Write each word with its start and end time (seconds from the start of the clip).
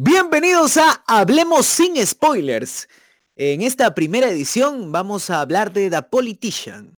Bienvenidos 0.00 0.76
a 0.76 1.02
Hablemos 1.08 1.66
sin 1.66 1.96
spoilers. 2.06 2.88
En 3.34 3.62
esta 3.62 3.96
primera 3.96 4.28
edición 4.28 4.92
vamos 4.92 5.28
a 5.28 5.40
hablar 5.40 5.72
de 5.72 5.90
The 5.90 6.02
Politician. 6.02 6.94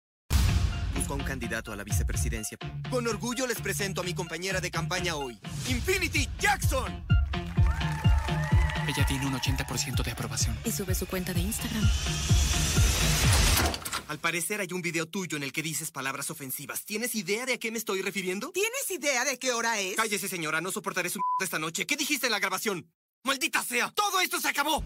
Busco 0.94 1.14
un 1.14 1.22
candidato 1.22 1.72
a 1.72 1.76
la 1.76 1.82
vicepresidencia. 1.82 2.58
Con 2.90 3.06
orgullo 3.06 3.46
les 3.46 3.58
presento 3.58 4.02
a 4.02 4.04
mi 4.04 4.12
compañera 4.12 4.60
de 4.60 4.70
campaña 4.70 5.16
hoy, 5.16 5.40
Infinity 5.70 6.28
Jackson. 6.38 7.06
Ella 8.86 9.06
tiene 9.08 9.26
un 9.26 9.32
80% 9.32 10.04
de 10.04 10.10
aprobación. 10.10 10.58
Y 10.66 10.70
sube 10.70 10.94
su 10.94 11.06
cuenta 11.06 11.32
de 11.32 11.40
Instagram. 11.40 11.88
Al 14.10 14.18
parecer 14.18 14.60
hay 14.60 14.66
un 14.72 14.82
video 14.82 15.06
tuyo 15.06 15.36
en 15.36 15.44
el 15.44 15.52
que 15.52 15.62
dices 15.62 15.92
palabras 15.92 16.32
ofensivas. 16.32 16.84
¿Tienes 16.84 17.14
idea 17.14 17.46
de 17.46 17.52
a 17.52 17.58
qué 17.58 17.70
me 17.70 17.78
estoy 17.78 18.02
refiriendo? 18.02 18.50
¿Tienes 18.50 18.90
idea 18.90 19.24
de 19.24 19.38
qué 19.38 19.52
hora 19.52 19.78
es? 19.78 19.94
Cállese, 19.94 20.26
señora. 20.26 20.60
No 20.60 20.72
soportaré 20.72 21.08
su 21.08 21.20
de 21.38 21.44
esta 21.44 21.60
noche. 21.60 21.86
¿Qué 21.86 21.96
dijiste 21.96 22.26
en 22.26 22.32
la 22.32 22.40
grabación? 22.40 22.90
¡Maldita 23.22 23.62
sea! 23.62 23.92
¡Todo 23.92 24.18
esto 24.20 24.40
se 24.40 24.48
acabó! 24.48 24.82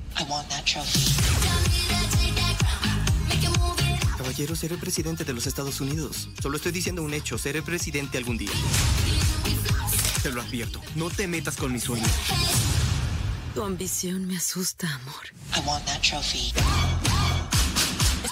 Caballero, 4.18 4.55
seré 4.55 4.77
presidente 4.77 5.24
de 5.24 5.32
los 5.32 5.46
Estados 5.46 5.80
Unidos. 5.80 6.29
Solo 6.43 6.59
estoy 6.59 6.73
diciendo 6.73 7.02
un 7.02 7.15
hecho. 7.15 7.38
Seré 7.38 7.62
presidente 7.62 8.18
algún 8.18 8.37
día. 8.37 8.52
Te 10.23 10.32
lo 10.32 10.43
advierto. 10.43 10.82
No 10.96 11.09
te 11.09 11.27
metas 11.29 11.56
con 11.56 11.73
mis 11.73 11.84
sueños. 11.84 12.10
Tu 13.54 13.62
ambición 13.62 14.27
me 14.27 14.37
asusta, 14.37 14.87
amor. 14.96 15.32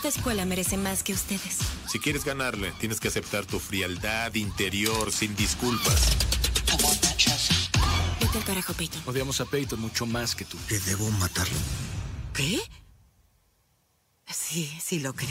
Esta 0.04 0.18
escuela 0.18 0.44
merece 0.44 0.76
más 0.76 1.04
que 1.04 1.12
ustedes. 1.12 1.58
Si 1.86 2.00
quieres 2.00 2.24
ganarle, 2.24 2.72
tienes 2.80 2.98
que 2.98 3.06
aceptar 3.06 3.46
tu 3.46 3.60
frialdad 3.60 4.34
interior 4.34 5.12
sin 5.12 5.36
disculpas. 5.36 6.16
Vete 8.20 8.38
al 8.38 8.42
carajo, 8.44 8.72
Peyton. 8.72 9.00
Odiamos 9.06 9.40
a 9.40 9.44
Peyton 9.44 9.80
mucho 9.80 10.04
más 10.04 10.34
que 10.34 10.44
tú. 10.44 10.58
¿Que 10.68 10.80
debo 10.80 11.08
matarlo? 11.12 11.54
¿Qué? 12.34 12.58
Sí, 14.26 14.68
sí 14.82 14.98
lo 14.98 15.14
creo. 15.14 15.30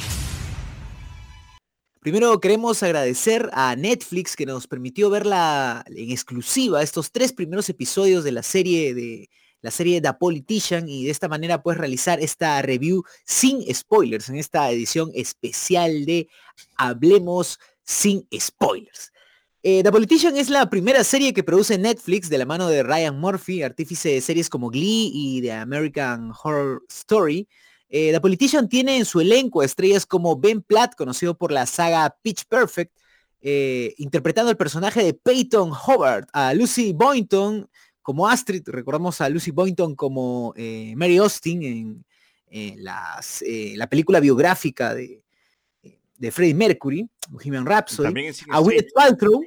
Primero 1.99 2.39
queremos 2.39 2.81
agradecer 2.81 3.49
a 3.51 3.75
Netflix 3.75 4.37
que 4.37 4.45
nos 4.45 4.67
permitió 4.67 5.09
ver 5.09 5.25
la, 5.25 5.83
en 5.87 6.11
exclusiva 6.11 6.81
estos 6.81 7.11
tres 7.11 7.33
primeros 7.33 7.67
episodios 7.67 8.23
de 8.23 8.31
la 8.31 8.41
serie 8.41 8.93
de 8.93 9.29
la 9.61 9.71
serie 9.71 10.01
The 10.01 10.13
Politician 10.13 10.89
y 10.89 11.05
de 11.05 11.11
esta 11.11 11.27
manera 11.27 11.61
puedes 11.61 11.79
realizar 11.79 12.19
esta 12.19 12.61
review 12.61 13.03
sin 13.25 13.63
spoilers 13.73 14.29
en 14.29 14.37
esta 14.37 14.69
edición 14.71 15.11
especial 15.13 16.05
de 16.05 16.27
Hablemos 16.77 17.59
sin 17.83 18.27
spoilers. 18.37 19.11
Eh, 19.63 19.83
The 19.83 19.91
Politician 19.91 20.35
es 20.37 20.49
la 20.49 20.69
primera 20.71 21.03
serie 21.03 21.33
que 21.33 21.43
produce 21.43 21.77
Netflix 21.77 22.29
de 22.29 22.39
la 22.39 22.47
mano 22.47 22.67
de 22.67 22.81
Ryan 22.81 23.19
Murphy, 23.19 23.61
artífice 23.61 24.09
de 24.09 24.21
series 24.21 24.49
como 24.49 24.71
Glee 24.71 25.11
y 25.13 25.41
The 25.41 25.51
American 25.51 26.31
Horror 26.43 26.83
Story. 26.89 27.47
Eh, 27.87 28.11
The 28.11 28.21
Politician 28.21 28.67
tiene 28.67 28.97
en 28.97 29.05
su 29.05 29.21
elenco 29.21 29.61
estrellas 29.61 30.07
como 30.07 30.35
Ben 30.35 30.63
Platt, 30.63 30.95
conocido 30.95 31.37
por 31.37 31.51
la 31.51 31.67
saga 31.67 32.17
Pitch 32.23 32.45
Perfect, 32.45 32.91
eh, 33.41 33.93
interpretando 33.97 34.49
el 34.49 34.57
personaje 34.57 35.03
de 35.03 35.13
Peyton 35.13 35.71
Hobart, 35.71 36.27
a 36.33 36.55
Lucy 36.55 36.93
Boynton 36.93 37.69
como 38.01 38.27
Astrid, 38.27 38.63
recordamos 38.67 39.21
a 39.21 39.29
Lucy 39.29 39.51
Boynton 39.51 39.95
como 39.95 40.53
eh, 40.55 40.93
Mary 40.95 41.17
Austin 41.17 41.63
en, 41.63 42.05
en 42.47 42.83
las, 42.83 43.41
eh, 43.43 43.73
la 43.75 43.87
película 43.87 44.19
biográfica 44.19 44.93
de, 44.93 45.23
de 46.17 46.31
Freddie 46.31 46.53
Mercury, 46.53 47.09
Bohemian 47.29 47.65
Rhapsody, 47.65 48.07
También 48.07 48.27
en 48.27 48.53
a 48.53 48.59
Gwyneth. 48.59 48.93
Paltrow, 48.93 49.43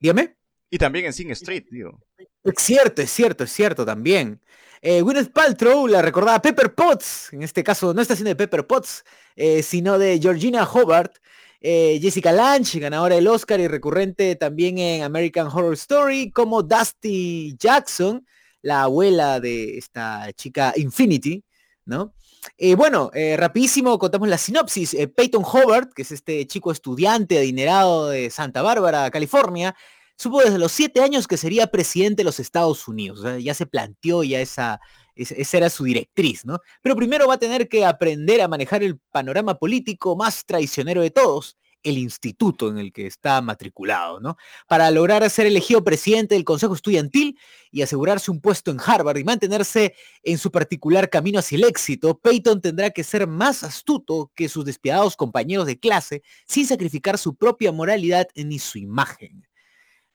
dígame. 0.00 0.36
Y 0.70 0.78
también 0.78 1.06
en 1.06 1.12
Sing 1.12 1.30
Street, 1.30 1.64
digo. 1.70 2.00
Es 2.18 2.54
cierto, 2.58 3.02
es 3.02 3.10
cierto, 3.10 3.44
es 3.44 3.52
cierto 3.52 3.84
también. 3.84 4.40
Eh, 4.82 5.00
Gwyneth 5.00 5.32
Paltrow 5.32 5.86
la 5.86 6.02
recordaba 6.02 6.40
Pepper 6.42 6.74
Potts, 6.74 7.32
en 7.32 7.42
este 7.42 7.64
caso 7.64 7.94
no 7.94 8.00
está 8.00 8.14
haciendo 8.14 8.30
de 8.30 8.36
Pepper 8.36 8.66
Potts, 8.66 9.04
eh, 9.34 9.62
sino 9.62 9.98
de 9.98 10.18
Georgina 10.20 10.64
Hobart. 10.64 11.16
Eh, 11.60 11.98
Jessica 12.00 12.32
Lange, 12.32 12.78
ganadora 12.78 13.14
del 13.16 13.28
Oscar 13.28 13.60
y 13.60 13.68
recurrente 13.68 14.36
también 14.36 14.78
en 14.78 15.02
American 15.02 15.46
Horror 15.46 15.74
Story, 15.74 16.30
como 16.30 16.62
Dusty 16.62 17.56
Jackson, 17.58 18.26
la 18.62 18.82
abuela 18.82 19.40
de 19.40 19.78
esta 19.78 20.32
chica 20.34 20.72
Infinity, 20.76 21.44
¿no? 21.84 22.14
Eh, 22.58 22.74
bueno, 22.74 23.10
eh, 23.14 23.36
rapidísimo 23.36 23.98
contamos 23.98 24.28
la 24.28 24.38
sinopsis. 24.38 24.94
Eh, 24.94 25.08
Peyton 25.08 25.44
Hobart, 25.44 25.92
que 25.92 26.02
es 26.02 26.12
este 26.12 26.46
chico 26.46 26.70
estudiante 26.72 27.38
adinerado 27.38 28.10
de 28.10 28.30
Santa 28.30 28.62
Bárbara, 28.62 29.10
California, 29.10 29.74
supo 30.16 30.42
desde 30.42 30.58
los 30.58 30.72
siete 30.72 31.00
años 31.00 31.26
que 31.26 31.36
sería 31.36 31.66
presidente 31.66 32.20
de 32.20 32.24
los 32.24 32.40
Estados 32.40 32.86
Unidos. 32.88 33.22
ya 33.42 33.54
se 33.54 33.66
planteó 33.66 34.22
ya 34.24 34.40
esa, 34.40 34.80
es- 35.16 35.32
esa 35.32 35.56
era 35.56 35.70
su 35.70 35.84
directriz, 35.84 36.44
¿no? 36.44 36.60
Pero 36.82 36.94
primero 36.96 37.26
va 37.26 37.34
a 37.34 37.38
tener 37.38 37.68
que 37.68 37.84
aprender 37.84 38.40
a 38.40 38.48
manejar 38.48 38.82
el 38.84 38.98
panorama 39.10 39.58
político 39.58 40.14
más 40.16 40.44
traicionero 40.46 41.02
de 41.02 41.10
todos, 41.10 41.56
el 41.82 41.98
instituto 41.98 42.68
en 42.68 42.78
el 42.78 42.92
que 42.92 43.06
está 43.06 43.40
matriculado, 43.40 44.18
¿no? 44.18 44.36
Para 44.66 44.90
lograr 44.90 45.28
ser 45.30 45.46
elegido 45.46 45.84
presidente 45.84 46.34
del 46.34 46.42
Consejo 46.44 46.74
Estudiantil 46.74 47.38
y 47.70 47.82
asegurarse 47.82 48.30
un 48.32 48.40
puesto 48.40 48.72
en 48.72 48.78
Harvard 48.84 49.18
y 49.18 49.24
mantenerse 49.24 49.94
en 50.24 50.38
su 50.38 50.50
particular 50.50 51.08
camino 51.08 51.38
hacia 51.38 51.56
el 51.58 51.64
éxito, 51.64 52.18
Peyton 52.18 52.60
tendrá 52.60 52.90
que 52.90 53.04
ser 53.04 53.28
más 53.28 53.62
astuto 53.62 54.32
que 54.34 54.48
sus 54.48 54.64
despiadados 54.64 55.14
compañeros 55.16 55.66
de 55.66 55.78
clase 55.78 56.22
sin 56.46 56.66
sacrificar 56.66 57.18
su 57.18 57.36
propia 57.36 57.70
moralidad 57.70 58.26
ni 58.34 58.58
su 58.58 58.78
imagen. 58.78 59.45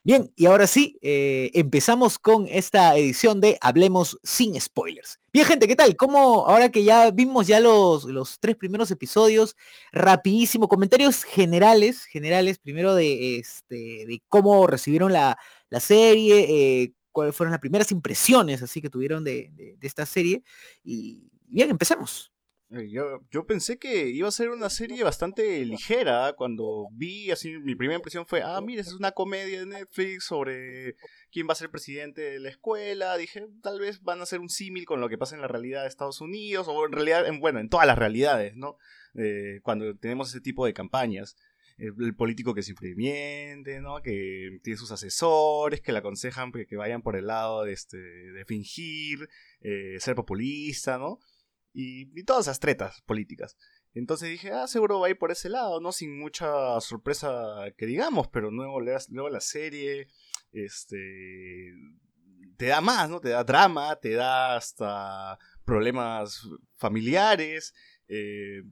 Bien, 0.04 0.32
y 0.34 0.46
ahora 0.46 0.66
sí, 0.66 0.98
eh, 1.00 1.52
empezamos 1.54 2.18
con 2.18 2.46
esta 2.48 2.96
edición 2.96 3.40
de 3.40 3.56
Hablemos 3.60 4.18
sin 4.24 4.60
spoilers. 4.60 5.20
Bien, 5.32 5.46
gente, 5.46 5.68
¿qué 5.68 5.76
tal? 5.76 5.94
¿Cómo, 5.94 6.44
ahora 6.48 6.70
que 6.70 6.82
ya 6.82 7.12
vimos 7.12 7.46
ya 7.46 7.60
los, 7.60 8.04
los 8.06 8.40
tres 8.40 8.56
primeros 8.56 8.90
episodios, 8.90 9.54
rapidísimo, 9.92 10.66
comentarios 10.68 11.22
generales, 11.22 12.02
generales, 12.04 12.58
primero 12.58 12.96
de, 12.96 13.36
este, 13.38 13.76
de 14.06 14.20
cómo 14.28 14.66
recibieron 14.66 15.12
la, 15.12 15.38
la 15.70 15.78
serie, 15.78 16.46
eh, 16.82 16.92
cuáles 17.12 17.36
fueron 17.36 17.52
las 17.52 17.60
primeras 17.60 17.92
impresiones 17.92 18.60
así 18.62 18.82
que 18.82 18.90
tuvieron 18.90 19.22
de, 19.22 19.50
de- 19.54 19.76
de 19.78 19.86
esta 19.86 20.04
serie. 20.04 20.42
Y 20.82 21.30
bien, 21.46 21.70
empecemos. 21.70 22.31
Eh, 22.74 22.88
Yo, 22.90 23.20
yo 23.30 23.44
pensé 23.44 23.78
que 23.78 24.08
iba 24.08 24.28
a 24.28 24.32
ser 24.32 24.48
una 24.48 24.70
serie 24.70 25.04
bastante 25.04 25.64
ligera. 25.64 26.32
Cuando 26.34 26.88
vi, 26.92 27.30
así, 27.30 27.58
mi 27.58 27.74
primera 27.74 27.96
impresión 27.96 28.26
fue, 28.26 28.42
ah, 28.42 28.60
mira, 28.62 28.80
es 28.80 28.94
una 28.94 29.12
comedia 29.12 29.60
de 29.60 29.66
Netflix 29.66 30.24
sobre 30.24 30.96
quién 31.30 31.46
va 31.46 31.52
a 31.52 31.56
ser 31.56 31.70
presidente 31.70 32.22
de 32.22 32.40
la 32.40 32.48
escuela. 32.48 33.16
Dije, 33.16 33.46
tal 33.62 33.78
vez 33.78 34.00
van 34.02 34.20
a 34.20 34.22
hacer 34.22 34.40
un 34.40 34.48
símil 34.48 34.86
con 34.86 35.00
lo 35.00 35.08
que 35.08 35.18
pasa 35.18 35.34
en 35.34 35.42
la 35.42 35.48
realidad 35.48 35.82
de 35.82 35.88
Estados 35.88 36.20
Unidos, 36.20 36.66
o 36.68 36.86
en 36.86 36.92
realidad, 36.92 37.26
en, 37.26 37.40
bueno, 37.40 37.60
en 37.60 37.68
todas 37.68 37.86
las 37.86 37.98
realidades, 37.98 38.56
¿no? 38.56 38.76
Eh, 39.14 39.60
cuando 39.62 39.94
tenemos 39.96 40.30
ese 40.30 40.40
tipo 40.40 40.64
de 40.64 40.72
campañas. 40.72 41.36
El, 41.78 41.94
el 42.04 42.14
político 42.14 42.54
que 42.54 42.62
siempre 42.62 42.94
miente, 42.94 43.80
¿no? 43.80 44.02
Que 44.02 44.58
tiene 44.62 44.76
sus 44.76 44.92
asesores, 44.92 45.80
que 45.80 45.90
le 45.90 45.98
aconsejan 45.98 46.52
que, 46.52 46.66
que 46.66 46.76
vayan 46.76 47.02
por 47.02 47.16
el 47.16 47.26
lado 47.26 47.64
de, 47.64 47.72
este, 47.72 47.96
de 47.96 48.44
fingir, 48.44 49.28
eh, 49.62 49.96
ser 49.98 50.14
populista, 50.14 50.98
¿no? 50.98 51.18
Y, 51.72 52.22
todas 52.24 52.46
esas 52.46 52.60
tretas 52.60 53.00
políticas. 53.02 53.56
Entonces 53.94 54.30
dije, 54.30 54.52
ah, 54.52 54.66
seguro 54.66 55.00
va 55.00 55.06
a 55.06 55.10
ir 55.10 55.18
por 55.18 55.30
ese 55.30 55.48
lado, 55.48 55.80
¿no? 55.80 55.92
Sin 55.92 56.18
mucha 56.18 56.80
sorpresa 56.80 57.66
que 57.76 57.86
digamos, 57.86 58.28
pero 58.28 58.50
luego, 58.50 58.80
luego 58.80 59.28
la 59.28 59.40
serie, 59.40 60.08
este, 60.52 61.72
te 62.56 62.66
da 62.66 62.80
más, 62.80 63.10
¿no? 63.10 63.20
Te 63.20 63.30
da 63.30 63.44
drama, 63.44 63.96
te 63.96 64.12
da 64.12 64.56
hasta 64.56 65.38
problemas 65.64 66.48
familiares, 66.76 67.74
eh, 68.08 68.62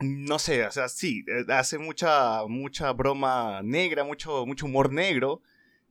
no 0.00 0.38
sé, 0.38 0.66
o 0.66 0.70
sea, 0.70 0.88
sí, 0.88 1.24
hace 1.48 1.78
mucha, 1.78 2.44
mucha 2.46 2.92
broma 2.92 3.62
negra, 3.62 4.04
mucho, 4.04 4.44
mucho 4.44 4.66
humor 4.66 4.92
negro, 4.92 5.40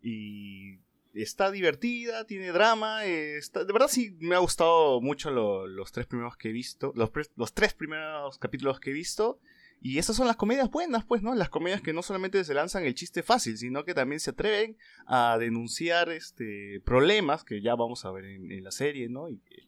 y 0.02 0.78
está 1.22 1.52
divertida, 1.52 2.26
tiene 2.26 2.52
drama, 2.52 3.06
eh, 3.06 3.38
está- 3.38 3.64
de 3.64 3.72
verdad 3.74 3.88
sí 3.90 4.16
me 4.20 4.36
ha 4.36 4.40
gustado 4.40 5.00
mucho 5.02 5.32
lo- 5.32 5.66
los 5.68 5.92
tres 5.92 6.06
primeros 6.08 6.36
que 6.38 6.50
he 6.50 6.52
visto, 6.52 6.92
los, 6.96 7.10
los 7.36 7.54
tres 7.54 7.74
primeros 7.74 8.38
capítulos 8.40 8.80
que 8.80 8.92
he 8.92 8.94
visto, 8.94 9.40
y 9.82 9.98
esas 10.00 10.16
son 10.16 10.26
las 10.28 10.36
comedias 10.38 10.70
buenas, 10.72 11.04
pues, 11.06 11.22
¿no? 11.22 11.36
Las 11.36 11.50
comedias 11.50 11.82
que 11.82 11.94
no 11.94 12.02
solamente 12.02 12.44
se 12.44 12.54
lanzan 12.54 12.86
el 12.86 12.96
chiste 12.96 13.24
fácil, 13.24 13.58
sino 13.58 13.84
que 13.86 13.94
también 13.94 14.20
se 14.20 14.32
atreven 14.32 14.78
a 15.06 15.38
denunciar 15.40 16.10
este 16.10 16.82
problemas 16.86 17.44
que 17.44 17.62
ya 17.62 17.76
vamos 17.76 18.04
a 18.06 18.12
ver 18.12 18.26
en, 18.26 18.52
en 18.52 18.64
la 18.64 18.72
serie, 18.72 19.10
¿no? 19.10 19.30
Y 19.30 19.38
que, 19.40 19.64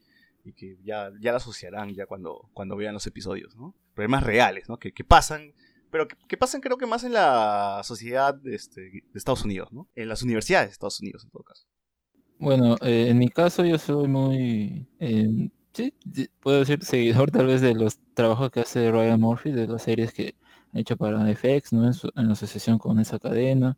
y 0.45 0.53
que 0.53 0.77
ya, 0.83 1.11
ya 1.19 1.31
la 1.31 1.37
asociarán 1.37 1.93
ya 1.93 2.05
cuando, 2.07 2.49
cuando 2.53 2.75
vean 2.77 2.93
los 2.93 3.05
episodios, 3.05 3.55
¿no? 3.57 3.75
Problemas 3.93 4.23
reales, 4.23 4.69
¿no? 4.69 4.79
Que, 4.79 4.91
que 4.91 5.03
pasan 5.03 5.53
pero 5.97 6.07
que, 6.07 6.15
que 6.27 6.37
pasan 6.37 6.61
creo 6.61 6.77
que 6.77 6.85
más 6.85 7.03
en 7.03 7.13
la 7.13 7.81
sociedad 7.83 8.39
este, 8.47 8.81
de 8.81 9.03
Estados 9.15 9.43
Unidos, 9.45 9.71
¿no? 9.71 9.89
En 9.95 10.09
las 10.09 10.21
universidades 10.23 10.69
de 10.69 10.73
Estados 10.73 10.99
Unidos, 11.01 11.23
en 11.25 11.31
todo 11.31 11.43
caso. 11.43 11.65
Bueno, 12.39 12.75
eh, 12.81 13.07
en 13.09 13.17
mi 13.17 13.29
caso 13.29 13.65
yo 13.65 13.77
soy 13.79 14.07
muy, 14.07 14.87
eh, 14.99 15.49
sí, 15.73 15.93
puedo 16.39 16.59
decir 16.59 16.83
seguidor 16.83 17.31
tal 17.31 17.47
vez 17.47 17.61
de 17.61 17.73
los 17.73 17.97
trabajos 18.13 18.51
que 18.51 18.59
hace 18.61 18.91
Ryan 18.91 19.19
Murphy, 19.19 19.51
de 19.51 19.67
las 19.67 19.83
series 19.83 20.13
que 20.13 20.35
ha 20.73 20.79
hecho 20.79 20.95
para 20.97 21.29
FX, 21.31 21.73
¿no? 21.73 21.85
En, 21.87 21.93
su- 21.93 22.11
en 22.15 22.29
asociación 22.31 22.77
con 22.77 22.99
esa 22.99 23.17
cadena. 23.19 23.75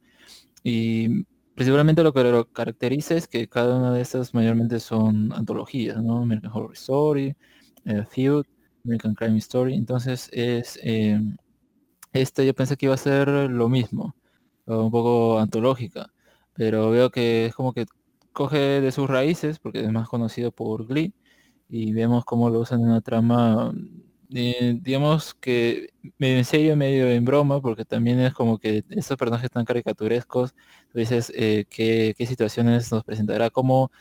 Y 0.64 1.24
principalmente 1.56 2.04
lo 2.04 2.14
que 2.14 2.24
lo 2.26 2.46
caracteriza 2.52 3.16
es 3.16 3.28
que 3.28 3.48
cada 3.50 3.78
una 3.78 3.94
de 3.94 4.02
estas 4.02 4.34
mayormente 4.34 4.80
son 4.82 5.34
antologías, 5.34 6.04
¿no? 6.04 6.24
American 6.24 6.52
Horror 6.54 6.74
Story, 6.74 7.36
eh, 7.86 8.06
Feud, 8.10 8.46
American 8.86 9.16
Crime 9.16 9.38
Story. 9.40 9.76
Entonces 9.76 10.30
es 10.34 10.80
eh, 10.84 11.20
este 12.14 12.46
yo 12.46 12.54
pensé 12.54 12.78
que 12.78 12.88
iba 12.88 12.96
a 12.96 12.98
ser 12.98 13.30
lo 13.30 13.70
mismo, 13.70 14.16
un 14.66 14.92
poco 14.92 15.40
antológica, 15.40 16.12
pero 16.54 16.92
veo 16.92 17.10
que 17.12 17.48
es 17.48 17.56
como 17.56 17.74
que 17.74 17.86
coge 18.34 18.82
de 18.82 18.92
sus 18.92 19.10
raíces, 19.10 19.60
porque 19.60 19.82
es 19.84 19.92
más 19.92 20.10
conocido 20.10 20.52
por 20.52 20.88
Glee, 20.88 21.14
y 21.70 21.94
vemos 21.94 22.26
cómo 22.26 22.50
lo 22.50 22.60
usan 22.62 22.82
en 22.82 22.88
una 22.90 23.02
trama 23.02 23.74
eh, 24.32 24.78
digamos 24.82 25.34
que 25.34 25.90
medio 26.20 26.38
en 26.38 26.46
serio, 26.46 26.76
medio 26.76 27.10
en 27.10 27.26
broma, 27.26 27.62
porque 27.62 27.84
también 27.84 28.20
es 28.20 28.34
como 28.34 28.60
que 28.60 28.84
estos 28.90 29.18
personajes 29.18 29.50
tan 29.50 29.66
caricaturescos, 29.66 30.54
tú 30.92 31.00
dices 31.00 31.32
eh, 31.36 31.66
qué, 31.70 32.14
situaciones 32.28 32.92
nos 32.92 33.04
presentará, 33.04 33.50
cómo, 33.50 33.92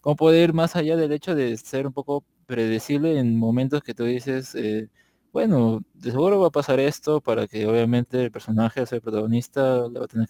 cómo 0.00 0.16
poder 0.16 0.50
ir 0.50 0.54
más 0.54 0.74
allá 0.76 0.96
del 0.96 1.12
hecho 1.12 1.34
de 1.36 1.56
ser 1.56 1.86
un 1.86 1.92
poco 1.92 2.24
predecible 2.46 3.18
en 3.18 3.38
momentos 3.38 3.82
que 3.82 3.94
tú 3.94 4.04
dices, 4.04 4.54
eh, 4.56 4.88
bueno, 5.32 5.82
de 5.94 6.10
seguro 6.10 6.40
va 6.40 6.48
a 6.48 6.50
pasar 6.50 6.80
esto 6.80 7.20
para 7.20 7.46
que 7.46 7.66
obviamente 7.66 8.22
el 8.22 8.30
personaje, 8.30 8.80
o 8.80 8.86
el 8.90 9.00
protagonista, 9.00 9.88
le 9.88 9.98
va 9.98 10.04
a 10.06 10.08
tener 10.08 10.28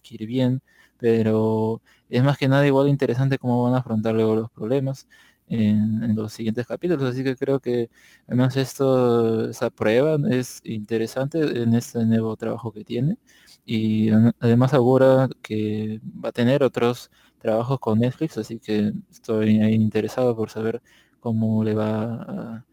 que 0.00 0.14
ir 0.14 0.26
bien, 0.26 0.62
pero 0.98 1.82
es 2.08 2.22
más 2.22 2.38
que 2.38 2.48
nada 2.48 2.66
igual 2.66 2.88
interesante 2.88 3.38
cómo 3.38 3.62
van 3.64 3.74
a 3.74 3.78
afrontar 3.78 4.14
luego 4.14 4.34
los 4.36 4.50
problemas 4.50 5.06
en, 5.48 6.14
los 6.16 6.32
siguientes 6.32 6.66
capítulos. 6.66 7.04
Así 7.04 7.24
que 7.24 7.36
creo 7.36 7.60
que 7.60 7.90
además 8.26 8.56
esto, 8.56 9.50
esa 9.50 9.70
prueba 9.70 10.16
es 10.30 10.60
interesante 10.64 11.62
en 11.62 11.74
este 11.74 12.04
nuevo 12.04 12.36
trabajo 12.36 12.72
que 12.72 12.84
tiene. 12.84 13.18
Y 13.64 14.10
además 14.40 14.74
ahora 14.74 15.28
que 15.42 16.00
va 16.24 16.30
a 16.30 16.32
tener 16.32 16.62
otros 16.62 17.10
trabajos 17.38 17.78
con 17.80 17.98
Netflix, 18.00 18.38
así 18.38 18.58
que 18.58 18.92
estoy 19.10 19.60
ahí 19.60 19.74
interesado 19.74 20.36
por 20.36 20.50
saber 20.50 20.82
cómo 21.20 21.62
le 21.64 21.74
va 21.74 22.14
a, 22.22 22.66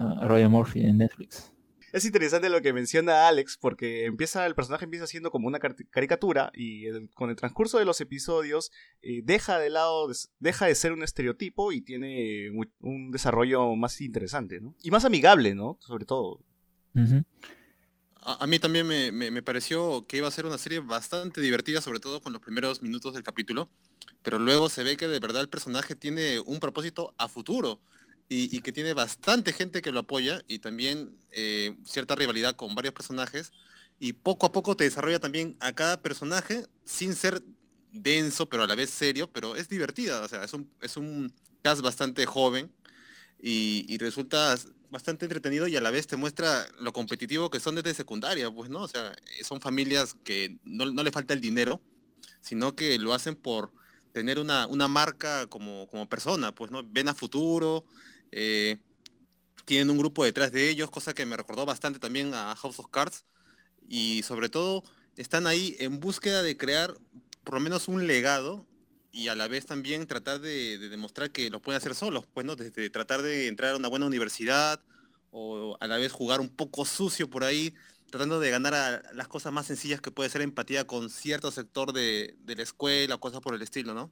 a 0.00 0.26
Ryan 0.26 0.50
Murphy 0.50 0.80
en 0.80 0.98
Netflix 0.98 1.52
es 1.92 2.04
interesante 2.04 2.48
lo 2.48 2.62
que 2.62 2.72
menciona 2.72 3.28
Alex, 3.28 3.56
porque 3.60 4.04
empieza, 4.04 4.46
el 4.46 4.54
personaje 4.54 4.84
empieza 4.84 5.06
siendo 5.06 5.30
como 5.30 5.48
una 5.48 5.58
caricatura 5.58 6.52
y 6.54 6.86
con 7.14 7.30
el 7.30 7.36
transcurso 7.36 7.78
de 7.78 7.84
los 7.84 8.00
episodios 8.00 8.70
eh, 9.02 9.22
deja 9.24 9.58
de 9.58 9.70
lado, 9.70 10.10
deja 10.38 10.66
de 10.66 10.74
ser 10.74 10.92
un 10.92 11.02
estereotipo 11.02 11.72
y 11.72 11.80
tiene 11.80 12.50
un, 12.80 13.10
desarrollo 13.10 13.74
más 13.74 14.00
interesante, 14.00 14.60
¿no? 14.60 14.74
Y 14.82 14.90
más 14.90 15.04
amigable, 15.04 15.54
¿no? 15.54 15.78
Sobre 15.80 16.04
todo. 16.04 16.40
a, 18.22 18.46
mí 18.46 18.58
también 18.58 18.86
me, 18.86 19.10
me, 19.10 19.42
pareció 19.42 20.06
que 20.06 20.18
iba 20.18 20.28
a 20.28 20.32
ser 20.32 20.46
una 20.46 20.58
serie 20.58 20.80
bastante 20.80 21.40
divertida, 21.40 21.80
sobre 21.80 21.98
todo 21.98 22.20
con 22.20 22.32
los 22.32 22.42
primeros 22.42 22.82
minutos 22.82 23.14
del 23.14 23.24
capítulo, 23.24 23.68
pero 24.22 24.38
luego 24.38 24.68
se 24.68 24.84
ve 24.84 24.96
que 24.96 25.08
de 25.08 25.18
verdad 25.18 25.42
el 25.42 25.48
personaje 25.48 25.96
tiene 25.96 26.38
un 26.40 26.60
propósito 26.60 27.14
a 27.18 27.26
futuro 27.28 27.80
y, 28.32 28.60
que 28.60 28.70
tiene 28.70 28.94
bastante 28.94 29.52
gente 29.52 29.82
que 29.82 29.90
lo 29.90 30.00
apoya 30.00 30.44
y 30.46 30.60
también 30.60 31.18
eh, 31.32 31.76
cierta 31.84 32.14
rivalidad 32.14 32.54
con 32.54 32.76
varios 32.76 32.94
personajes 32.94 33.52
y 33.98 34.12
poco 34.12 34.46
a 34.46 34.52
poco 34.52 34.76
te 34.76 34.84
desarrolla 34.84 35.18
también 35.18 35.56
a 35.58 35.72
cada 35.72 36.00
personaje 36.00 36.64
sin 36.84 37.16
ser 37.16 37.42
denso 37.90 38.48
pero 38.48 38.62
a 38.62 38.68
la 38.68 38.76
vez 38.76 38.90
serio, 38.90 39.28
pero 39.32 39.56
es 39.56 39.68
divertida, 39.68 40.22
o 40.22 40.28
sea, 40.28 40.44
es 40.44 40.52
un, 40.52 40.70
es 40.80 40.96
un 40.96 41.34
cast 41.62 41.82
bastante 41.82 42.24
joven 42.24 42.72
y, 43.42 43.98
resulta 43.98 44.56
bastante 44.90 45.24
entretenido 45.24 45.66
y 45.66 45.76
a 45.76 45.80
la 45.80 45.90
vez 45.90 46.06
te 46.06 46.16
muestra 46.16 46.68
lo 46.78 46.92
competitivo 46.92 47.50
que 47.50 47.58
son 47.58 47.74
desde 47.74 47.94
secundaria, 47.94 48.48
pues, 48.50 48.70
¿no? 48.70 48.82
O 48.82 48.88
sea, 48.88 49.12
son 49.42 49.60
familias 49.60 50.14
que 50.22 50.56
no, 50.62 50.86
no 50.86 51.02
le 51.02 51.10
falta 51.10 51.34
el 51.34 51.40
dinero, 51.40 51.80
sino 52.40 52.76
que 52.76 52.98
lo 52.98 53.12
hacen 53.12 53.34
por 53.34 53.72
tener 54.12 54.38
una, 54.38 54.66
una 54.66 54.88
marca 54.88 55.46
como, 55.46 55.88
como 55.88 56.08
persona, 56.08 56.54
pues, 56.54 56.70
¿no? 56.70 56.82
Ven 56.84 57.08
a 57.08 57.14
futuro, 57.14 57.84
eh, 58.32 58.78
tienen 59.64 59.90
un 59.90 59.98
grupo 59.98 60.24
detrás 60.24 60.52
de 60.52 60.68
ellos, 60.68 60.90
cosa 60.90 61.14
que 61.14 61.26
me 61.26 61.36
recordó 61.36 61.64
bastante 61.64 61.98
también 61.98 62.34
a 62.34 62.56
House 62.56 62.78
of 62.78 62.88
Cards. 62.90 63.24
Y 63.88 64.22
sobre 64.22 64.48
todo 64.48 64.84
están 65.16 65.46
ahí 65.46 65.76
en 65.78 66.00
búsqueda 66.00 66.42
de 66.42 66.56
crear 66.56 66.94
por 67.44 67.54
lo 67.54 67.60
menos 67.60 67.88
un 67.88 68.06
legado 68.06 68.66
y 69.12 69.28
a 69.28 69.34
la 69.34 69.48
vez 69.48 69.66
también 69.66 70.06
tratar 70.06 70.40
de, 70.40 70.78
demostrar 70.78 71.30
que 71.30 71.50
lo 71.50 71.60
pueden 71.60 71.78
hacer 71.78 71.94
solos, 71.94 72.26
pues, 72.32 72.46
¿no? 72.46 72.56
Desde 72.56 72.90
tratar 72.90 73.22
de 73.22 73.48
entrar 73.48 73.72
a 73.72 73.76
una 73.76 73.88
buena 73.88 74.06
universidad 74.06 74.80
o 75.30 75.76
a 75.80 75.86
la 75.86 75.96
vez 75.96 76.12
jugar 76.12 76.40
un 76.40 76.48
poco 76.48 76.84
sucio 76.84 77.28
por 77.28 77.44
ahí, 77.44 77.74
tratando 78.10 78.40
de 78.40 78.50
ganar 78.50 79.04
las 79.14 79.28
cosas 79.28 79.52
más 79.52 79.66
sencillas 79.66 80.00
que 80.00 80.10
puede 80.10 80.30
ser 80.30 80.42
empatía 80.42 80.86
con 80.86 81.10
cierto 81.10 81.50
sector 81.50 81.92
de, 81.92 82.36
la 82.44 82.62
escuela, 82.62 83.18
cosas 83.18 83.40
por 83.40 83.54
el 83.54 83.62
estilo, 83.62 83.94
¿no? 83.94 84.10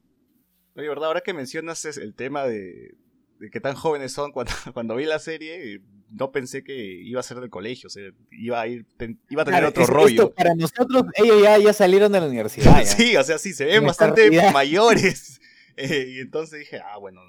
De 0.74 0.88
verdad, 0.88 1.06
ahora 1.06 1.20
que 1.20 1.32
mencionas 1.32 1.84
el 1.84 2.14
tema 2.14 2.44
de, 2.44 2.94
de 3.38 3.50
qué 3.50 3.60
tan 3.60 3.74
jóvenes 3.74 4.12
son 4.12 4.32
cuando, 4.32 4.52
cuando 4.74 4.96
vi 4.96 5.04
la 5.04 5.18
serie, 5.18 5.80
no 6.10 6.32
pensé 6.32 6.64
que 6.64 6.74
iba 6.74 7.20
a 7.20 7.22
ser 7.22 7.40
del 7.40 7.50
colegio, 7.50 7.88
o 7.88 7.90
sea, 7.90 8.10
iba 8.30 8.60
a 8.60 8.66
ir, 8.66 8.86
iba 9.28 9.42
a 9.42 9.44
tener 9.44 9.64
otro 9.64 9.86
rollo. 9.86 10.32
para 10.32 10.54
nosotros, 10.54 11.04
ellos 11.14 11.42
ya, 11.42 11.58
ya 11.58 11.72
salieron 11.72 12.12
de 12.12 12.20
la 12.20 12.26
universidad. 12.26 12.82
sí, 12.84 13.16
o 13.16 13.24
sea, 13.24 13.38
sí, 13.38 13.52
se 13.52 13.64
ven 13.64 13.84
bastante 13.84 14.30
mayores. 14.52 15.40
Eh, 15.80 16.14
y 16.16 16.18
entonces 16.18 16.58
dije, 16.58 16.80
ah, 16.80 16.98
bueno, 16.98 17.20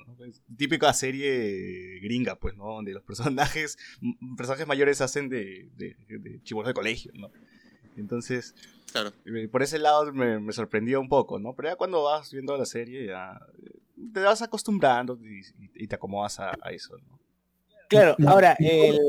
típica 0.58 0.92
serie 0.92 2.00
gringa, 2.00 2.36
pues, 2.36 2.56
¿no? 2.58 2.66
Donde 2.66 2.94
los 2.94 3.04
personajes, 3.04 3.78
personajes 4.36 4.66
mayores 4.66 5.02
hacen 5.02 5.30
de, 5.30 5.70
de, 5.78 5.96
de 6.08 6.42
de 6.42 6.74
colegio, 6.74 7.12
¿no? 7.14 7.30
Entonces, 7.96 8.56
claro. 8.92 9.14
Eh, 9.26 9.48
por 9.50 9.62
ese 9.62 9.78
lado 9.78 10.12
me, 10.14 10.40
me, 10.40 10.52
sorprendió 10.52 11.00
un 11.00 11.10
poco, 11.10 11.38
¿no? 11.38 11.54
Pero 11.54 11.70
ya 11.70 11.76
cuando 11.76 12.02
vas 12.02 12.32
viendo 12.32 12.58
la 12.58 12.66
serie, 12.66 13.06
ya 13.06 13.40
te 14.14 14.20
vas 14.22 14.42
acostumbrando 14.42 15.20
y, 15.76 15.88
te 15.88 15.96
acomodas 15.96 16.40
a, 16.40 16.54
eso, 16.72 16.98
¿no? 16.98 17.20
Claro, 17.90 18.16
ahora, 18.28 18.56
el, 18.60 19.00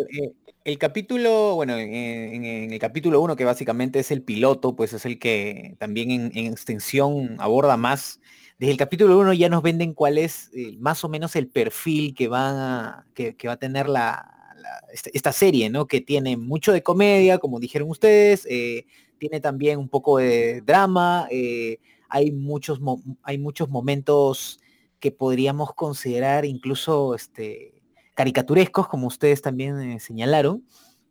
el, 0.65 0.79
capítulo, 0.79 1.55
bueno, 1.55 1.77
en, 1.77 2.73
el 2.73 2.79
capítulo 2.79 3.21
1, 3.21 3.37
que 3.37 3.45
básicamente 3.45 3.99
es 3.99 4.11
el 4.11 4.23
piloto, 4.23 4.75
pues 4.75 4.95
es 4.95 5.05
el 5.05 5.19
que 5.19 5.77
también 5.79 6.11
en, 6.11 6.47
extensión 6.47 7.37
aborda 7.39 7.77
más. 7.77 8.21
Desde 8.59 8.73
el 8.73 8.79
capítulo 8.79 9.19
1 9.19 9.35
ya 9.35 9.51
nos 9.51 9.63
venden 9.63 9.93
cuál 9.93 10.17
es 10.17 10.51
eh, 10.55 10.77
más 10.79 11.05
o 11.05 11.11
menos 11.11 11.37
el 11.37 11.49
perfil 11.49 12.15
que 12.15 12.29
va, 12.29 13.05
que, 13.15 13.37
va 13.47 13.53
a 13.53 13.59
tener 13.59 13.87
la, 13.87 14.55
esta, 15.13 15.33
serie, 15.33 15.69
¿no? 15.69 15.87
Que 15.87 16.01
tiene 16.01 16.39
mucho 16.39 16.73
de 16.73 16.83
comedia, 16.83 17.37
como 17.37 17.61
dijeron 17.61 17.91
ustedes, 17.91 18.47
eh, 18.49 18.87
tiene 19.19 19.41
también 19.41 19.79
un 19.79 19.91
poco 19.91 20.17
de 20.17 20.63
drama, 20.63 21.29
eh, 21.31 21.81
hay, 22.09 22.33
muchos 22.33 22.81
hay 23.23 23.37
muchos 23.37 23.69
momentos 23.69 24.59
que 25.00 25.11
podríamos 25.11 25.75
considerar 25.75 26.44
incluso 26.44 27.14
este, 27.14 27.80
caricaturescos, 28.14 28.87
como 28.87 29.07
ustedes 29.07 29.40
también 29.40 29.80
eh, 29.80 29.99
señalaron. 29.99 30.62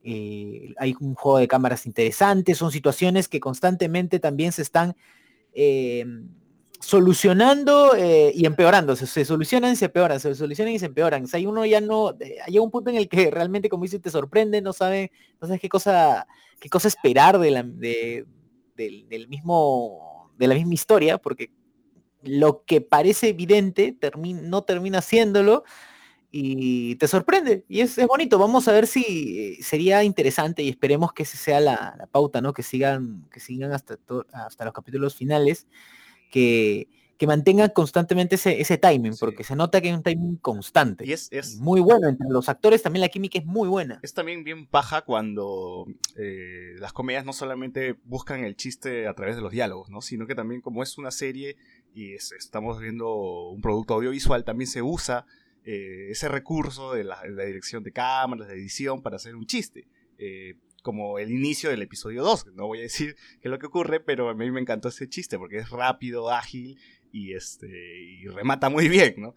Eh, 0.04 0.74
hay 0.78 0.96
un 1.00 1.16
juego 1.16 1.40
de 1.40 1.48
cámaras 1.48 1.86
interesante, 1.86 2.54
son 2.56 2.72
situaciones 2.72 3.28
que 3.28 3.40
constantemente 3.40 4.20
también 4.20 4.52
se 4.52 4.62
están 4.62 4.96
eh, 5.54 6.06
solucionando 6.80 7.92
y 7.98 8.46
empeorando, 8.46 8.96
se, 8.96 9.26
solucionan 9.26 9.74
y 9.74 9.76
se 9.76 9.86
empeoran, 9.86 10.20
se 10.20 10.34
solucionan 10.36 10.74
y 10.74 10.80
se 10.80 10.86
empeoran. 10.86 11.26
O 11.26 11.28
sea, 11.28 11.42
uno 11.50 11.66
ya 11.66 11.82
no, 11.82 12.16
hay 12.46 12.60
un 12.60 12.72
punto 12.72 12.92
en 12.92 12.96
el 12.96 13.10
que 13.10 13.30
realmente, 13.30 13.68
como 13.68 13.84
dice, 13.84 14.00
te 14.00 14.12
sorprende, 14.12 14.62
no 14.62 14.72
sabe, 14.72 15.12
no 15.42 15.48
sabes 15.48 15.60
qué 15.60 15.68
cosa, 15.68 16.28
qué 16.60 16.70
cosa 16.70 16.88
esperar 16.88 17.40
de 17.40 17.52
la, 17.52 17.64
del 17.64 19.28
mismo, 19.28 20.32
de 20.38 20.48
la 20.48 20.54
misma 20.54 20.76
historia, 20.76 21.18
porque 21.18 21.50
lo 22.22 22.64
que 22.66 22.82
parece 22.82 23.30
evidente 23.30 23.98
no 24.44 24.64
termina 24.64 25.02
siéndolo 25.02 25.64
y 26.32 26.96
te 26.96 27.08
sorprende. 27.08 27.66
Y 27.68 27.82
es, 27.82 27.96
bonito. 28.08 28.38
Vamos 28.38 28.68
a 28.68 28.72
ver 28.72 28.88
si 28.88 29.58
eh, 29.60 29.64
sería 29.64 30.04
interesante 30.04 30.62
y 30.62 30.70
esperemos 30.70 31.14
que 31.14 31.24
esa 31.24 31.38
sea 31.38 31.60
la, 31.60 32.08
pauta, 32.12 32.42
¿no? 32.42 32.54
Que 32.54 32.64
sigan, 32.64 33.28
que 33.32 33.40
sigan 33.40 33.72
hasta, 33.72 33.98
hasta 34.34 34.66
los 34.66 34.74
capítulos 34.74 35.16
finales, 35.16 35.68
que, 36.32 36.88
que 37.20 37.28
mantengan 37.28 37.70
constantemente 37.72 38.36
ese, 38.36 38.62
ese 38.62 38.78
timing, 38.78 39.14
porque 39.20 39.44
se 39.44 39.54
nota 39.54 39.82
que 39.82 39.90
hay 39.90 39.94
un 39.94 40.04
timing 40.04 40.38
constante. 40.38 41.06
Y 41.06 41.12
es, 41.12 41.58
muy 41.60 41.82
bueno. 41.82 42.08
Entre 42.08 42.30
los 42.30 42.48
actores 42.48 42.82
también 42.82 43.02
la 43.02 43.10
química 43.10 43.38
es 43.38 43.46
muy 43.46 43.68
buena. 43.68 44.00
Es 44.04 44.14
también 44.14 44.46
bien 44.46 44.68
paja 44.68 45.02
cuando 45.02 45.86
eh, 46.16 46.76
las 46.78 46.94
comedias 46.94 47.26
no 47.26 47.34
solamente 47.34 48.00
buscan 48.06 48.46
el 48.46 48.56
chiste 48.56 49.06
a 49.06 49.14
través 49.16 49.36
de 49.36 49.42
los 49.42 49.52
diálogos, 49.52 49.90
¿no? 49.90 50.02
Sino 50.02 50.28
que 50.28 50.36
también 50.36 50.62
como 50.62 50.82
es 50.82 50.98
una 50.98 51.12
serie 51.12 51.58
y 51.94 52.14
estamos 52.14 52.80
viendo 52.80 53.14
un 53.50 53.62
producto 53.62 53.96
audiovisual, 53.96 54.44
también 54.44 54.68
se 54.68 54.82
usa 54.82 55.26
eh, 55.66 56.08
ese 56.10 56.30
recurso 56.30 56.94
de 56.94 57.04
la, 57.04 57.22
dirección 57.24 57.84
de 57.84 57.92
cámaras, 57.92 58.48
de 58.48 58.56
edición, 58.56 59.02
para 59.02 59.18
hacer 59.18 59.36
un 59.36 59.46
chiste. 59.46 59.88
Eh, 60.18 60.56
como 60.82 61.20
el 61.20 61.32
inicio 61.32 61.70
del 61.70 61.82
episodio 61.82 62.24
2. 62.24 62.48
No 62.56 62.68
voy 62.68 62.80
a 62.80 62.84
decir 62.84 63.16
qué 63.42 63.48
es 63.48 63.52
lo 63.52 63.60
que 63.60 63.68
ocurre, 63.68 64.00
pero 64.00 64.30
a 64.30 64.34
mí 64.34 64.50
me 64.52 64.62
encantó 64.62 64.90
ese 64.90 65.08
chiste 65.08 65.38
porque 65.38 65.58
es 65.58 65.70
rápido, 65.70 66.30
ágil 66.30 66.80
y, 67.12 67.34
este, 67.34 67.68
y 67.68 68.28
remata 68.28 68.70
muy 68.70 68.88
bien, 68.90 69.16
¿no? 69.18 69.36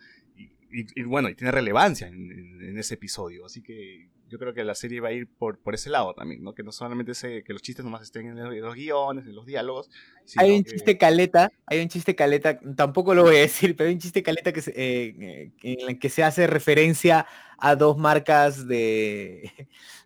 Y, 0.74 1.02
bueno, 1.02 1.28
y 1.28 1.34
tiene 1.34 1.50
relevancia 1.50 2.08
en, 2.08 2.78
ese 2.78 2.94
episodio. 2.94 3.44
Así 3.44 3.60
que 3.60 4.08
yo 4.32 4.38
creo 4.38 4.54
que 4.54 4.64
la 4.64 4.74
serie 4.74 5.00
va 5.00 5.08
a 5.08 5.12
ir 5.12 5.28
por, 5.28 5.58
por 5.58 5.74
ese 5.74 5.90
lado 5.90 6.14
también, 6.14 6.42
¿no? 6.42 6.54
Que 6.54 6.62
no 6.62 6.72
solamente 6.72 7.12
se, 7.12 7.44
que 7.44 7.52
los 7.52 7.60
chistes 7.60 7.84
nomás 7.84 8.00
estén 8.00 8.28
en 8.28 8.42
los, 8.42 8.54
en 8.54 8.62
los 8.62 8.74
guiones, 8.74 9.26
en 9.26 9.34
los 9.34 9.44
diálogos. 9.44 9.90
Hay 10.36 10.52
un 10.52 10.64
que- 10.64 10.70
chiste 10.70 10.96
caleta, 10.96 11.52
hay 11.66 11.82
un 11.82 11.88
chiste 11.88 12.14
caleta, 12.16 12.58
tampoco 12.74 13.14
lo 13.14 13.24
voy 13.24 13.36
a 13.36 13.40
decir, 13.40 13.76
pero 13.76 13.88
hay 13.88 13.94
un 13.94 14.00
chiste 14.00 14.22
caleta 14.22 14.50
que 14.54 14.62
se, 14.62 14.70
eh, 14.70 15.14
eh, 15.20 15.52
en 15.62 15.90
el 15.90 15.98
que 15.98 16.08
se 16.08 16.24
hace 16.24 16.46
referencia 16.46 17.26
a 17.58 17.76
dos 17.76 17.98
marcas 17.98 18.66
de, 18.66 19.52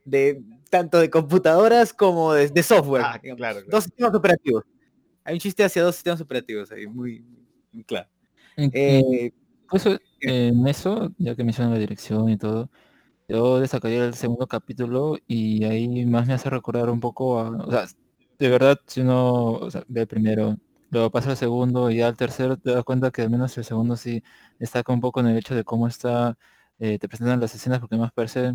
de 0.05 0.43
tanto 0.71 0.99
de 0.99 1.09
computadoras 1.09 1.93
como 1.93 2.33
de, 2.33 2.49
de 2.49 2.63
software. 2.65 3.03
Ah, 3.07 3.21
digamos. 3.23 3.39
claro, 3.39 3.55
claro. 3.61 3.71
Dos 3.71 3.85
sistemas 3.85 4.13
operativos. 4.13 4.65
Hay 5.23 5.35
un 5.35 5.41
chiste 5.41 5.63
hacia 5.63 5.85
dos 5.85 5.95
sistemas 5.95 6.21
operativos 6.21 6.73
ahí, 6.73 6.89
muy, 6.89 7.25
muy 7.73 7.85
claro. 7.85 8.09
Eh, 8.57 9.31
Eso, 9.73 9.99
en 10.21 10.67
eso, 10.67 11.13
ya 11.19 11.35
que 11.35 11.45
mencionan 11.45 11.73
la 11.75 11.79
dirección 11.79 12.29
y 12.29 12.37
todo, 12.37 12.71
yo 13.29 13.61
destacaría 13.61 14.05
el 14.05 14.15
segundo 14.15 14.47
capítulo 14.47 15.17
y 15.27 15.65
ahí 15.65 16.07
más 16.07 16.27
me 16.27 16.35
hace 16.35 16.51
recordar 16.51 16.91
un 16.91 17.01
poco 17.01 17.39
a, 17.41 17.51
o 17.51 17.71
sea, 17.71 17.87
de 18.39 18.49
verdad, 18.49 18.79
si 18.87 19.01
uno 19.01 19.53
o 19.53 19.71
sea, 19.71 19.85
ve 19.89 20.07
primero, 20.07 20.57
luego 20.91 21.11
pasa 21.11 21.31
al 21.31 21.37
segundo 21.37 21.91
y 21.91 22.01
al 22.03 22.17
tercero 22.17 22.57
te 22.57 22.73
das 22.73 22.85
cuenta 22.85 23.11
que 23.11 23.23
al 23.23 23.31
menos 23.31 23.57
el 23.59 23.65
segundo 23.65 23.97
sí 23.97 24.23
destaca 24.59 24.93
un 24.93 25.01
poco 25.01 25.21
en 25.21 25.27
el 25.29 25.39
hecho 25.39 25.55
de 25.55 25.65
cómo 25.65 25.89
está, 25.89 26.37
eh, 26.79 26.99
te 26.99 27.09
presentan 27.09 27.41
las 27.41 27.55
escenas 27.55 27.81
porque 27.81 27.97
más 27.97 28.13
parece 28.13 28.55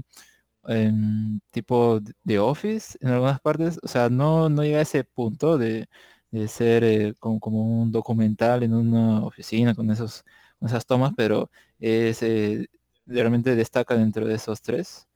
em, 0.68 1.40
tipo 1.52 2.00
de- 2.00 2.14
de 2.24 2.40
Office 2.40 2.98
en 3.02 3.10
algunas 3.10 3.40
partes, 3.42 3.80
o 3.84 3.88
sea, 3.88 4.10
no, 4.10 4.50
no 4.50 4.64
llega 4.64 4.80
a 4.80 4.82
ese 4.82 5.04
punto 5.04 5.58
de, 5.58 5.88
de 6.32 6.48
ser 6.48 6.84
eh, 6.84 7.14
como, 7.20 7.40
como 7.40 7.82
un 7.82 7.92
documental 7.92 8.64
en 8.64 8.74
una 8.74 9.24
oficina 9.26 9.74
con 9.76 9.90
esos 9.92 10.24
con 10.60 10.68
esas 10.70 10.86
tomas, 10.86 11.14
pero 11.18 11.50
es, 11.80 12.22
eh, 12.24 12.68
realmente 13.06 13.56
destaca 13.56 13.96
dentro 13.98 14.26
de 14.28 14.36
esos 14.36 14.62
tres. 14.62 15.08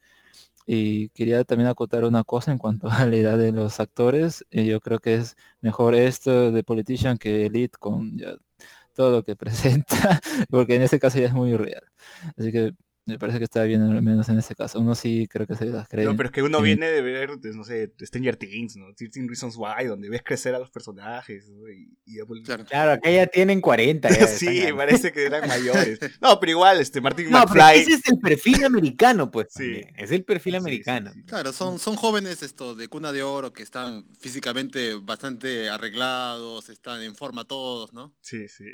Y 0.68 1.10
quería 1.10 1.44
también 1.46 1.70
acotar 1.70 2.06
una 2.06 2.24
cosa 2.24 2.52
en 2.52 2.58
cuanto 2.58 2.90
a 2.92 3.06
la 3.06 3.16
edad 3.16 3.38
de 3.38 3.52
los 3.52 3.80
actores. 3.80 4.46
eh, 4.52 4.66
yo 4.66 4.82
creo 4.82 5.00
que 5.00 5.16
es 5.16 5.36
mejor 5.62 5.96
esto 5.96 6.52
de 6.52 6.64
Politician 6.64 7.18
que 7.18 7.46
Elite 7.48 7.78
con 7.80 8.18
ya 8.18 8.36
todo 8.96 9.12
lo 9.12 9.24
que 9.24 9.36
presenta, 9.38 10.22
porque 10.50 10.76
en 10.76 10.84
ese 10.84 11.00
caso 11.00 11.20
ya 11.20 11.28
es 11.28 11.34
muy 11.34 11.56
real. 11.58 11.84
Así 12.38 12.52
que 12.52 12.74
me 13.06 13.20
parece 13.20 13.38
que 13.38 13.44
está 13.44 13.64
bien, 13.64 13.82
al 13.84 14.02
menos 14.02 14.28
en 14.30 14.40
ese 14.40 14.56
caso. 14.56 14.80
Uno 14.80 14.96
sí 14.96 15.28
creo 15.30 15.46
que 15.46 15.56
se 15.56 15.66
las 15.66 15.88
cree. 15.88 16.06
No, 16.06 16.16
pero 16.18 16.28
es 16.30 16.34
que 16.34 16.42
uno 16.42 16.58
Sí. 16.60 16.64
viene 16.64 16.88
de 16.88 17.02
ver, 17.02 17.30
pues, 17.42 17.56
no 17.56 17.64
sé, 17.64 17.94
Stranger 18.02 18.36
Things, 18.36 18.76
¿no? 18.78 18.94
13 18.96 19.26
Reasons 19.28 19.56
Why, 19.58 19.86
donde 19.86 20.10
ves 20.10 20.24
crecer 20.24 20.56
a 20.56 20.60
los 20.60 20.72
personajes, 20.72 21.50
¿no? 21.50 21.70
Y, 21.70 21.96
y 22.06 22.20
Apple- 22.20 22.42
Claro. 22.44 22.66
claro, 22.66 22.92
acá 22.94 23.12
ya 23.12 23.28
tienen 23.28 23.62
40. 23.62 24.10
ya 24.10 24.26
sí, 24.28 24.64
parece 24.76 25.12
que 25.12 25.26
eran 25.26 25.48
mayores. 25.48 26.00
No, 26.22 26.40
pero 26.40 26.52
igual, 26.52 26.80
este, 26.82 27.00
Martin 27.02 27.30
No, 27.30 27.44
pero 27.52 27.68
ese 27.70 27.94
es 27.94 28.08
el 28.10 28.20
perfil 28.20 28.64
americano, 28.64 29.30
pues. 29.30 29.48
Sí. 29.52 29.58
también, 29.64 29.94
Es 29.98 30.12
el 30.12 30.24
perfil 30.24 30.54
Sí, 30.54 30.60
sí, 30.60 30.64
americano. 30.64 31.12
sí. 31.14 31.24
Claro, 31.26 31.54
son, 31.54 31.80
son 31.80 31.96
jóvenes 31.96 32.42
esto 32.44 32.76
de 32.76 32.88
cuna 32.88 33.12
de 33.12 33.24
oro 33.24 33.54
que 33.54 33.64
están 33.64 34.06
físicamente 34.20 34.96
bastante 34.96 35.70
arreglados, 35.70 36.70
están 36.70 37.02
en 37.04 37.16
forma 37.16 37.46
todos, 37.46 37.94
¿no? 37.94 38.16
Sí, 38.22 38.48
sí. 38.48 38.66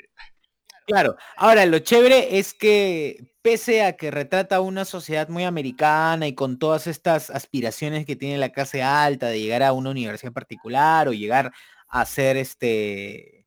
Claro, 0.86 1.16
ahora 1.36 1.64
lo 1.66 1.78
chévere 1.78 2.38
es 2.38 2.54
que 2.54 3.32
pese 3.40 3.84
a 3.84 3.92
que 3.96 4.10
retrata 4.10 4.60
una 4.60 4.84
sociedad 4.84 5.28
muy 5.28 5.44
americana 5.44 6.26
y 6.26 6.34
con 6.34 6.58
todas 6.58 6.86
estas 6.88 7.30
aspiraciones 7.30 8.04
que 8.04 8.16
tiene 8.16 8.36
la 8.38 8.50
clase 8.50 8.82
alta 8.82 9.28
de 9.28 9.40
llegar 9.40 9.62
a 9.62 9.72
una 9.72 9.90
universidad 9.90 10.32
particular 10.32 11.06
o 11.08 11.12
llegar 11.12 11.52
a 11.88 12.04
ser 12.04 12.36
este 12.36 13.46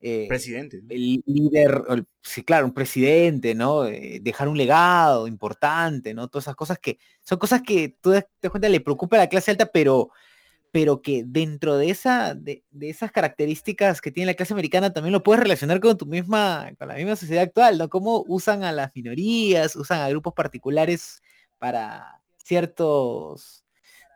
eh, 0.00 0.26
Presidente. 0.28 0.78
el 0.88 1.22
líder, 1.26 1.82
el- 1.88 2.06
sí, 2.22 2.44
claro, 2.44 2.66
un 2.66 2.74
presidente, 2.74 3.54
¿no? 3.56 3.86
Eh, 3.86 4.20
dejar 4.22 4.46
un 4.48 4.56
legado 4.58 5.26
importante, 5.26 6.14
¿no? 6.14 6.28
Todas 6.28 6.44
esas 6.44 6.56
cosas 6.56 6.78
que 6.78 6.98
son 7.22 7.38
cosas 7.38 7.62
que 7.62 7.96
tú 8.00 8.10
te 8.12 8.26
das 8.42 8.50
cuenta 8.50 8.68
le 8.68 8.80
preocupa 8.80 9.16
a 9.16 9.20
la 9.20 9.28
clase 9.28 9.50
alta, 9.50 9.66
pero 9.72 10.10
pero 10.72 11.02
que 11.02 11.22
dentro 11.26 11.76
de 11.78 11.90
esa 11.90 12.34
de, 12.34 12.64
de 12.70 12.90
esas 12.90 13.12
características 13.12 14.00
que 14.00 14.10
tiene 14.10 14.26
la 14.26 14.34
clase 14.34 14.52
americana 14.52 14.92
también 14.92 15.12
lo 15.12 15.22
puedes 15.22 15.42
relacionar 15.42 15.80
con 15.80 15.96
tu 15.96 16.06
misma 16.06 16.70
con 16.78 16.88
la 16.88 16.94
misma 16.94 17.16
sociedad 17.16 17.44
actual, 17.44 17.78
¿no? 17.78 17.88
Cómo 17.88 18.24
usan 18.28 18.64
a 18.64 18.72
las 18.72 18.90
minorías, 18.94 19.76
usan 19.76 20.00
a 20.00 20.08
grupos 20.08 20.34
particulares 20.34 21.22
para 21.58 22.20
ciertos 22.44 23.66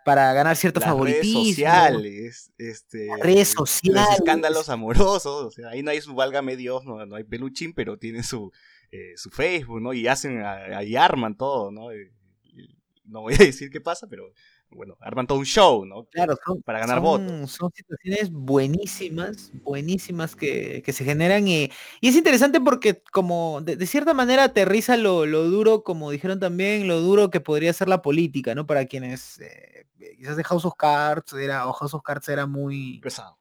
para 0.04 0.32
ganar 0.32 0.56
cierto 0.56 0.80
Las 0.80 0.88
redes 0.88 0.96
favoritismo. 0.96 1.44
sociales, 1.44 2.52
este, 2.58 3.08
redes 3.22 3.54
los 3.56 3.70
sociales. 3.70 4.18
escándalos 4.18 4.68
amorosos, 4.68 5.44
o 5.44 5.50
sea, 5.50 5.68
ahí 5.70 5.82
no 5.82 5.90
hay 5.90 6.00
su 6.00 6.14
válgame 6.14 6.56
Dios, 6.56 6.84
no, 6.84 7.04
no 7.06 7.16
hay 7.16 7.24
peluchín, 7.24 7.74
pero 7.74 7.98
tienen 7.98 8.24
su, 8.24 8.50
eh, 8.90 9.12
su 9.16 9.30
Facebook, 9.30 9.80
¿no? 9.80 9.92
Y 9.92 10.08
hacen, 10.08 10.42
ahí 10.42 10.96
arman 10.96 11.36
todo, 11.36 11.70
¿no? 11.70 11.92
Eh, 11.92 12.12
y 12.42 12.76
no 13.04 13.20
voy 13.22 13.34
a 13.34 13.38
decir 13.52 13.70
qué 13.70 13.80
pasa, 13.80 14.06
pero 14.08 14.32
bueno, 14.70 14.96
arman 15.00 15.26
todo 15.26 15.38
un 15.38 15.44
show, 15.44 15.84
¿no? 15.84 16.04
Claro, 16.06 16.36
son, 16.44 16.62
Para 16.62 16.78
ganar 16.80 16.96
son- 16.98 17.04
votos. 17.04 17.50
Son 17.52 17.70
situaciones 17.74 18.30
buenísimas, 18.30 19.50
buenísimas 19.64 20.36
que, 20.36 20.82
que 20.84 20.92
se 20.92 21.04
generan 21.04 21.46
y, 21.48 21.70
y 22.00 22.08
es 22.08 22.16
interesante 22.16 22.60
porque 22.60 23.02
como 23.12 23.60
de, 23.62 23.76
de 23.76 23.86
cierta 23.86 24.14
manera 24.14 24.44
aterriza 24.44 24.96
lo, 24.96 25.26
lo 25.26 25.44
duro, 25.44 25.82
como 25.82 26.10
dijeron 26.10 26.38
también, 26.40 26.86
lo 26.88 27.00
duro 27.00 27.30
que 27.30 27.40
podría 27.40 27.72
ser 27.72 27.88
la 27.88 28.02
política, 28.02 28.54
¿no? 28.54 28.66
Para 28.66 28.86
quienes 28.86 29.40
eh, 29.40 29.86
quizás 30.16 30.36
de 30.36 30.44
House 30.44 30.64
of 30.64 30.74
Cards 30.76 31.32
era, 31.32 31.66
o 31.66 31.72
House 31.72 31.94
of 31.94 32.02
Cards 32.02 32.28
era 32.28 32.46
muy 32.46 33.00
Pesado. 33.00 33.38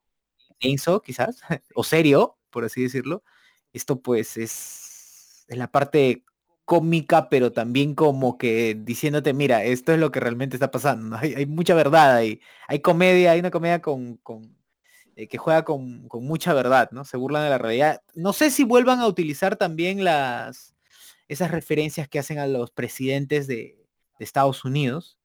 intenso, 0.60 1.00
quizás, 1.02 1.40
o 1.74 1.84
serio, 1.84 2.38
por 2.50 2.64
así 2.64 2.82
decirlo. 2.82 3.22
Esto 3.72 4.00
pues 4.00 4.36
es, 4.36 5.44
es 5.48 5.56
la 5.56 5.70
parte 5.70 6.24
cómica, 6.64 7.28
pero 7.28 7.52
también 7.52 7.94
como 7.94 8.38
que 8.38 8.76
diciéndote, 8.78 9.32
mira, 9.34 9.64
esto 9.64 9.92
es 9.92 9.98
lo 9.98 10.10
que 10.12 10.20
realmente 10.20 10.56
está 10.56 10.70
pasando. 10.70 11.16
hay 11.18 11.46
mucha 11.46 11.74
verdad 11.74 12.16
ahí. 12.16 12.40
Hay 12.68 12.80
comedia, 12.80 13.32
hay 13.32 13.40
una 13.40 13.50
comedia 13.50 13.80
con, 13.82 14.16
con, 14.18 14.56
eh, 15.16 15.28
que 15.28 15.38
juega 15.38 15.64
con, 15.64 16.08
con 16.08 16.24
mucha 16.24 16.54
verdad, 16.54 16.90
¿no? 16.92 17.04
Se 17.04 17.16
burlan 17.16 17.44
de 17.44 17.50
la 17.50 17.58
realidad. 17.58 18.02
No 18.14 18.32
sé 18.32 18.50
si 18.50 18.64
vuelvan 18.64 19.00
a 19.00 19.06
utilizar 19.06 19.56
también 19.56 20.04
las 20.04 20.74
esas 21.28 21.50
referencias 21.52 22.08
que 22.08 22.18
hacen 22.18 22.38
a 22.38 22.46
los 22.46 22.72
presidentes 22.72 23.46
de, 23.46 23.76
de 24.18 24.24
Estados 24.24 24.64
Unidos. 24.64 25.18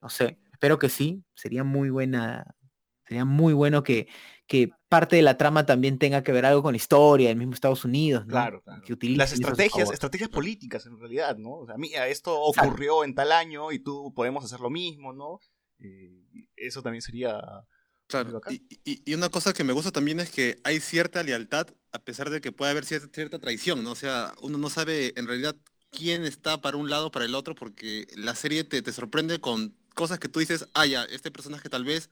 No 0.00 0.08
sé, 0.08 0.38
espero 0.52 0.78
que 0.78 0.88
sí. 0.88 1.22
Sería 1.34 1.64
muy 1.64 1.90
buena, 1.90 2.54
sería 3.12 3.24
muy 3.24 3.52
bueno 3.52 3.82
que, 3.82 4.08
que 4.46 4.70
parte 4.88 5.16
de 5.16 5.22
la 5.22 5.36
trama 5.36 5.64
también 5.66 5.98
tenga 5.98 6.22
que 6.22 6.32
ver 6.32 6.44
algo 6.46 6.62
con 6.62 6.72
la 6.72 6.76
historia 6.76 7.28
del 7.28 7.36
mismo 7.38 7.54
Estados 7.54 7.84
Unidos, 7.84 8.26
¿no? 8.26 8.32
Claro, 8.32 8.62
claro. 8.62 8.82
Que 8.82 8.92
utilicen 8.92 9.18
Las 9.18 9.32
estrategias, 9.32 9.90
estrategias 9.90 10.30
políticas 10.30 10.86
en 10.86 10.98
realidad, 10.98 11.36
¿no? 11.36 11.52
O 11.58 11.66
sea, 11.66 11.76
mira, 11.76 12.08
esto 12.08 12.38
ocurrió 12.40 13.04
en 13.04 13.14
tal 13.14 13.32
año 13.32 13.72
y 13.72 13.78
tú 13.78 14.12
podemos 14.14 14.44
hacer 14.44 14.60
lo 14.60 14.70
mismo, 14.70 15.12
¿no? 15.12 15.40
Eh, 15.78 16.22
eso 16.56 16.82
también 16.82 17.02
sería... 17.02 17.40
Claro. 18.08 18.40
Y, 18.50 18.62
y- 18.84 19.02
y 19.06 19.14
una 19.14 19.30
cosa 19.30 19.54
que 19.54 19.64
me 19.64 19.72
gusta 19.72 19.90
también 19.90 20.20
es 20.20 20.30
que 20.30 20.58
hay 20.64 20.80
cierta 20.80 21.22
lealtad, 21.22 21.68
a 21.92 21.98
pesar 21.98 22.28
de 22.28 22.42
que 22.42 22.52
puede 22.52 22.70
haber 22.72 22.84
cierta, 22.84 23.08
cierta 23.12 23.38
traición, 23.38 23.82
¿no? 23.82 23.92
O 23.92 23.96
sea, 23.96 24.34
uno 24.42 24.58
no 24.58 24.68
sabe 24.68 25.14
en 25.16 25.26
realidad 25.26 25.56
quién 25.90 26.24
está 26.24 26.60
para 26.60 26.76
un 26.76 26.90
lado 26.90 27.06
o 27.06 27.10
para 27.10 27.24
el 27.24 27.34
otro, 27.34 27.54
porque 27.54 28.06
la 28.16 28.34
serie 28.34 28.64
te, 28.64 28.82
te 28.82 28.92
sorprende 28.92 29.40
con 29.40 29.74
cosas 29.94 30.18
que 30.18 30.28
tú 30.28 30.40
dices, 30.40 30.66
ah, 30.74 30.84
ya, 30.86 31.04
este 31.04 31.30
personaje 31.30 31.68
tal 31.70 31.84
vez 31.84 32.10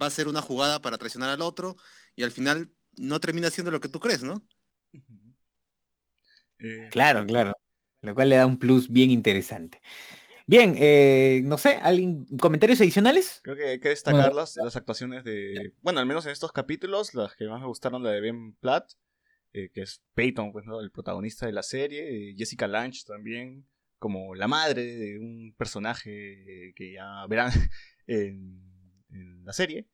va 0.00 0.06
a 0.06 0.08
hacer 0.08 0.28
una 0.28 0.42
jugada 0.42 0.80
para 0.80 0.98
traicionar 0.98 1.30
al 1.30 1.42
otro, 1.42 1.76
y 2.16 2.22
al 2.22 2.30
final 2.30 2.70
no 2.96 3.20
termina 3.20 3.50
siendo 3.50 3.70
lo 3.70 3.80
que 3.80 3.88
tú 3.88 4.00
crees, 4.00 4.22
¿no? 4.22 4.44
Eh, 6.58 6.88
Claro, 6.90 7.24
claro. 7.26 7.52
Lo 8.02 8.14
cual 8.14 8.30
le 8.30 8.36
da 8.36 8.46
un 8.46 8.58
plus 8.58 8.88
bien 8.90 9.10
interesante. 9.10 9.80
Bien, 10.46 10.74
eh, 10.78 11.42
no 11.44 11.58
sé, 11.58 11.76
¿alguien, 11.76 12.24
comentarios 12.38 12.80
adicionales? 12.80 13.40
Creo 13.44 13.56
que 13.56 13.68
hay 13.68 13.80
que 13.80 13.90
destacar 13.90 14.30
Bueno. 14.30 14.36
las, 14.40 14.56
las 14.56 14.74
actuaciones 14.74 15.22
de. 15.22 15.74
Bueno, 15.80 16.00
al 16.00 16.06
menos 16.06 16.26
en 16.26 16.32
estos 16.32 16.50
capítulos, 16.50 17.14
las 17.14 17.36
que 17.36 17.46
más 17.46 17.60
me 17.60 17.66
gustaron, 17.66 18.02
la 18.02 18.10
de 18.10 18.20
Ben 18.20 18.54
Platt, 18.54 18.90
eh, 19.52 19.70
que 19.72 19.82
es 19.82 20.02
Peyton, 20.14 20.50
pues, 20.50 20.64
¿no? 20.66 20.80
el 20.80 20.90
protagonista 20.90 21.46
de 21.46 21.52
la 21.52 21.62
serie, 21.62 22.30
eh, 22.30 22.34
Jessica 22.36 22.66
Lange 22.66 23.04
también, 23.06 23.68
como 23.98 24.34
la 24.34 24.48
madre 24.48 24.82
de 24.82 25.18
un 25.18 25.54
personaje 25.56 26.72
que 26.74 26.92
ya 26.94 27.26
verán 27.28 27.52
en, 28.06 28.60
en 29.12 29.44
la 29.44 29.52
serie. 29.52 29.86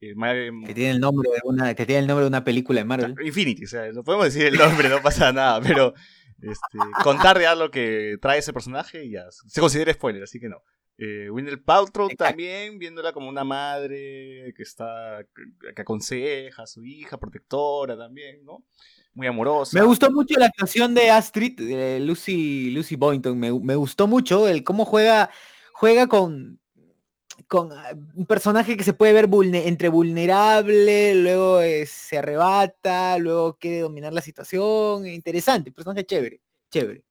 Eh, 0.00 0.14
ma- 0.14 0.32
Que 0.32 0.74
tiene 0.74 0.90
el 0.90 1.00
nombre 1.00 1.28
de 1.30 1.40
una, 1.44 1.74
que 1.74 1.86
tiene 1.86 2.00
el 2.00 2.06
nombre 2.06 2.24
de 2.24 2.28
una 2.28 2.44
película 2.44 2.80
de 2.80 2.84
Marvel. 2.84 3.14
Infinity, 3.24 3.64
o 3.64 3.68
sea, 3.68 3.90
no 3.92 4.04
podemos 4.04 4.26
decir 4.26 4.46
el 4.46 4.56
nombre, 4.58 4.88
no 4.88 5.00
pasa 5.02 5.32
nada, 5.32 5.60
pero 5.90 5.94
este, 6.42 6.78
contar 7.02 7.40
ya 7.40 7.54
lo 7.54 7.70
que 7.70 8.18
trae 8.20 8.38
ese 8.40 8.52
personaje 8.52 9.08
ya 9.08 9.24
se 9.30 9.60
considera 9.60 9.92
spoiler, 9.92 10.22
así 10.22 10.38
que 10.38 10.48
no. 10.48 10.62
Eh, 10.98 11.28
Gwyneth 11.30 11.62
Paltrow 11.62 12.06
Exacto. 12.08 12.24
también, 12.30 12.78
viéndola 12.78 13.12
como 13.12 13.28
una 13.28 13.44
madre 13.44 14.52
que 14.56 14.62
está, 14.62 15.18
que, 15.34 15.74
que 15.74 15.82
aconseja 15.82 16.62
a 16.62 16.66
su 16.66 16.84
hija, 16.84 17.18
protectora 17.18 17.96
también, 17.98 18.44
¿no? 18.44 18.64
Muy 19.12 19.26
amorosa. 19.26 19.78
Me 19.78 19.84
gustó 19.84 20.10
mucho 20.10 20.38
la 20.38 20.46
actuación 20.46 20.94
de 20.94 21.10
Astrid, 21.10 21.58
de 21.58 22.00
Lucy, 22.00 22.70
Lucy 22.70 22.96
Boynton. 22.96 23.38
Me, 23.38 23.50
me 23.60 23.74
gustó 23.74 24.06
mucho 24.06 24.46
el 24.48 24.62
cómo 24.62 24.84
juega, 24.86 25.30
juega 25.72 26.06
con, 26.06 26.60
con 27.48 27.72
ah, 27.72 27.90
un 28.14 28.26
personaje 28.26 28.76
que 28.76 28.84
se 28.84 28.92
puede 28.92 29.12
ver 29.12 29.28
vulne- 29.28 29.66
entre 29.66 29.88
vulnerable, 29.88 31.14
luego 31.14 31.60
eh, 31.60 31.86
se 31.86 32.18
arrebata, 32.18 33.18
luego 33.18 33.56
quiere 33.58 33.80
dominar 33.80 34.12
la 34.12 34.20
situación. 34.20 35.06
Interesante, 35.06 35.70
personaje 35.72 36.04
chévere, 36.04 36.40
chévere. 36.70 37.04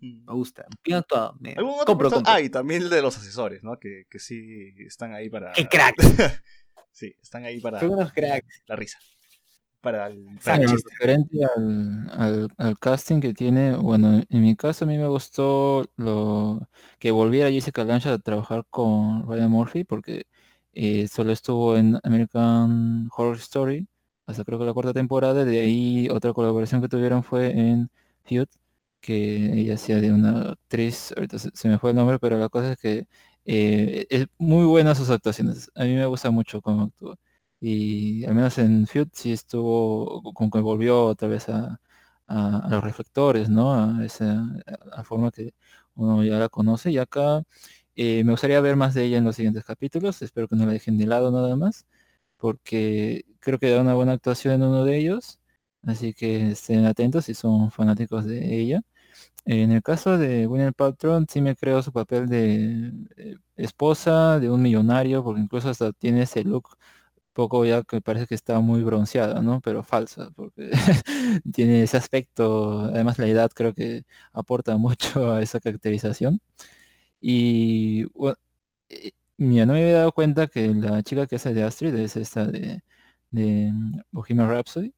Me 0.00 0.32
gusta. 0.34 0.66
Bien 0.84 0.98
actuado. 0.98 1.36
me- 1.40 1.54
¿Algún 1.54 1.72
otro 1.74 1.86
Compro. 1.98 2.22
Ah, 2.26 2.40
y 2.40 2.48
también 2.48 2.82
el 2.82 2.90
de 2.90 3.02
los 3.02 3.16
asesores, 3.16 3.62
¿no? 3.64 3.78
Que, 3.80 4.04
que 4.08 4.20
sí 4.20 4.72
están 4.86 5.12
ahí 5.14 5.28
para... 5.28 5.52
¡Qué 5.52 5.66
crack! 5.66 5.96
sí, 6.92 7.14
están 7.20 7.44
ahí 7.44 7.60
para 7.60 7.80
Son 7.80 7.90
unos 7.90 8.12
cracks. 8.12 8.62
la 8.66 8.76
risa. 8.76 8.98
Para 9.80 10.06
el, 10.08 10.40
para 10.44 10.64
el 10.64 10.68
referente 10.82 11.38
al, 11.56 12.10
al- 12.12 12.48
al 12.58 12.78
casting 12.78 13.20
que 13.20 13.32
tiene, 13.34 13.76
bueno, 13.76 14.22
en 14.28 14.42
mi 14.42 14.56
caso 14.56 14.84
a 14.84 14.88
mí 14.88 14.98
me 14.98 15.06
gustó 15.08 15.86
lo 15.96 16.68
que 16.98 17.10
volviera 17.12 17.50
Jessica 17.50 17.84
Lange 17.84 18.08
a 18.10 18.18
trabajar 18.18 18.64
con 18.70 19.26
Ryan 19.28 19.50
Murphy 19.50 19.84
porque 19.84 20.24
eh, 20.72 21.08
solo 21.08 21.32
estuvo 21.32 21.76
en 21.76 21.98
American 22.04 23.08
Horror 23.16 23.36
Story 23.36 23.86
hasta 24.26 24.44
creo 24.44 24.58
que 24.58 24.64
la 24.66 24.72
cuarta 24.74 24.92
temporada, 24.92 25.44
de 25.44 25.60
ahí 25.60 26.08
otra 26.10 26.32
colaboración 26.32 26.80
que 26.82 26.88
tuvieron 26.88 27.22
fue 27.24 27.50
en 27.58 27.90
Feud, 28.24 28.46
que 29.00 29.52
ella 29.60 29.74
hacía 29.74 30.00
de 30.00 30.12
una 30.12 30.50
actriz, 30.52 31.12
ahorita 31.16 31.38
se, 31.38 31.50
se 31.54 31.68
me 31.68 31.78
fue 31.78 31.90
el 31.90 31.96
nombre, 31.96 32.18
pero 32.18 32.38
la 32.38 32.48
cosa 32.48 32.72
es 32.72 32.78
que 32.78 33.06
eh, 33.44 34.06
es 34.10 34.26
muy 34.38 34.64
buena 34.66 34.94
sus 34.94 35.10
actuaciones, 35.10 35.70
a 35.74 35.84
mí 35.84 35.94
me 35.94 36.06
gusta 36.06 36.30
mucho 36.30 36.60
cómo 36.60 36.84
actúa. 36.84 37.16
Y 37.60 38.24
al 38.24 38.34
menos 38.34 38.58
en 38.58 38.86
Feud 38.86 39.08
sí 39.12 39.32
estuvo, 39.32 40.22
como 40.34 40.50
que 40.50 40.60
volvió 40.60 41.04
otra 41.06 41.28
vez 41.28 41.48
a, 41.48 41.80
a- 42.26 42.68
los 42.70 42.82
reflectores, 42.84 43.48
¿no? 43.50 43.74
A 43.74 44.04
esa 44.04 44.44
a 44.92 45.04
forma 45.04 45.30
que 45.30 45.54
uno 45.94 46.24
ya 46.24 46.38
la 46.38 46.48
conoce. 46.48 46.90
Y 46.90 46.98
acá 46.98 47.42
eh, 47.96 48.24
me 48.24 48.32
gustaría 48.32 48.60
ver 48.60 48.76
más 48.76 48.94
de 48.94 49.04
ella 49.04 49.18
en 49.18 49.24
los 49.24 49.36
siguientes 49.36 49.64
capítulos. 49.64 50.22
Espero 50.22 50.48
que 50.48 50.56
no 50.56 50.66
la 50.66 50.72
dejen 50.72 50.98
de 50.98 51.06
lado 51.06 51.30
nada 51.30 51.56
más, 51.56 51.86
porque 52.36 53.24
creo 53.40 53.58
que 53.58 53.70
da 53.70 53.80
una 53.82 53.94
buena 53.94 54.12
actuación 54.12 54.54
en 54.54 54.62
uno 54.64 54.84
de 54.84 54.96
ellos. 54.98 55.38
Así 55.82 56.12
que 56.14 56.50
estén 56.52 56.84
atentos 56.86 57.24
si 57.26 57.34
son 57.34 57.70
fanáticos 57.70 58.24
de 58.26 58.58
ella. 58.60 58.82
En 59.44 59.72
el 59.72 59.82
caso 59.82 60.18
de 60.18 60.46
Winner 60.46 60.74
Paltrow, 60.74 61.24
sí 61.28 61.40
me 61.40 61.56
creo 61.56 61.82
su 61.82 61.92
papel 61.92 62.28
de 62.28 62.92
eh, 63.16 63.36
esposa 63.56 64.38
de 64.38 64.50
un 64.50 64.62
millonario, 64.62 65.24
porque 65.24 65.40
incluso 65.40 65.70
hasta 65.70 65.92
tiene 65.92 66.22
ese 66.22 66.44
look 66.44 66.68
poco 67.32 67.64
ya 67.64 67.82
que 67.82 68.00
parece 68.00 68.26
que 68.26 68.34
está 68.34 68.60
muy 68.60 68.82
bronceada, 68.82 69.40
¿no? 69.42 69.60
Pero 69.60 69.82
falsa, 69.82 70.30
porque 70.36 70.70
tiene 71.52 71.82
ese 71.82 71.96
aspecto, 71.96 72.80
además 72.80 73.18
la 73.18 73.26
edad 73.28 73.50
creo 73.54 73.74
que 73.74 74.04
aporta 74.32 74.76
mucho 74.78 75.32
a 75.32 75.42
esa 75.42 75.60
caracterización. 75.60 76.40
Y 77.20 78.04
bueno, 78.18 78.36
eh, 78.88 79.12
no 79.38 79.74
me 79.74 79.82
había 79.82 79.94
dado 79.98 80.12
cuenta 80.12 80.48
que 80.48 80.68
la 80.74 81.02
chica 81.02 81.26
que 81.26 81.36
hace 81.36 81.54
de 81.54 81.64
Astrid 81.64 81.94
es 81.96 82.16
esta 82.16 82.46
de, 82.46 82.82
de 83.30 83.72
Bohemian 84.12 84.48
Rhapsody. 84.50 84.94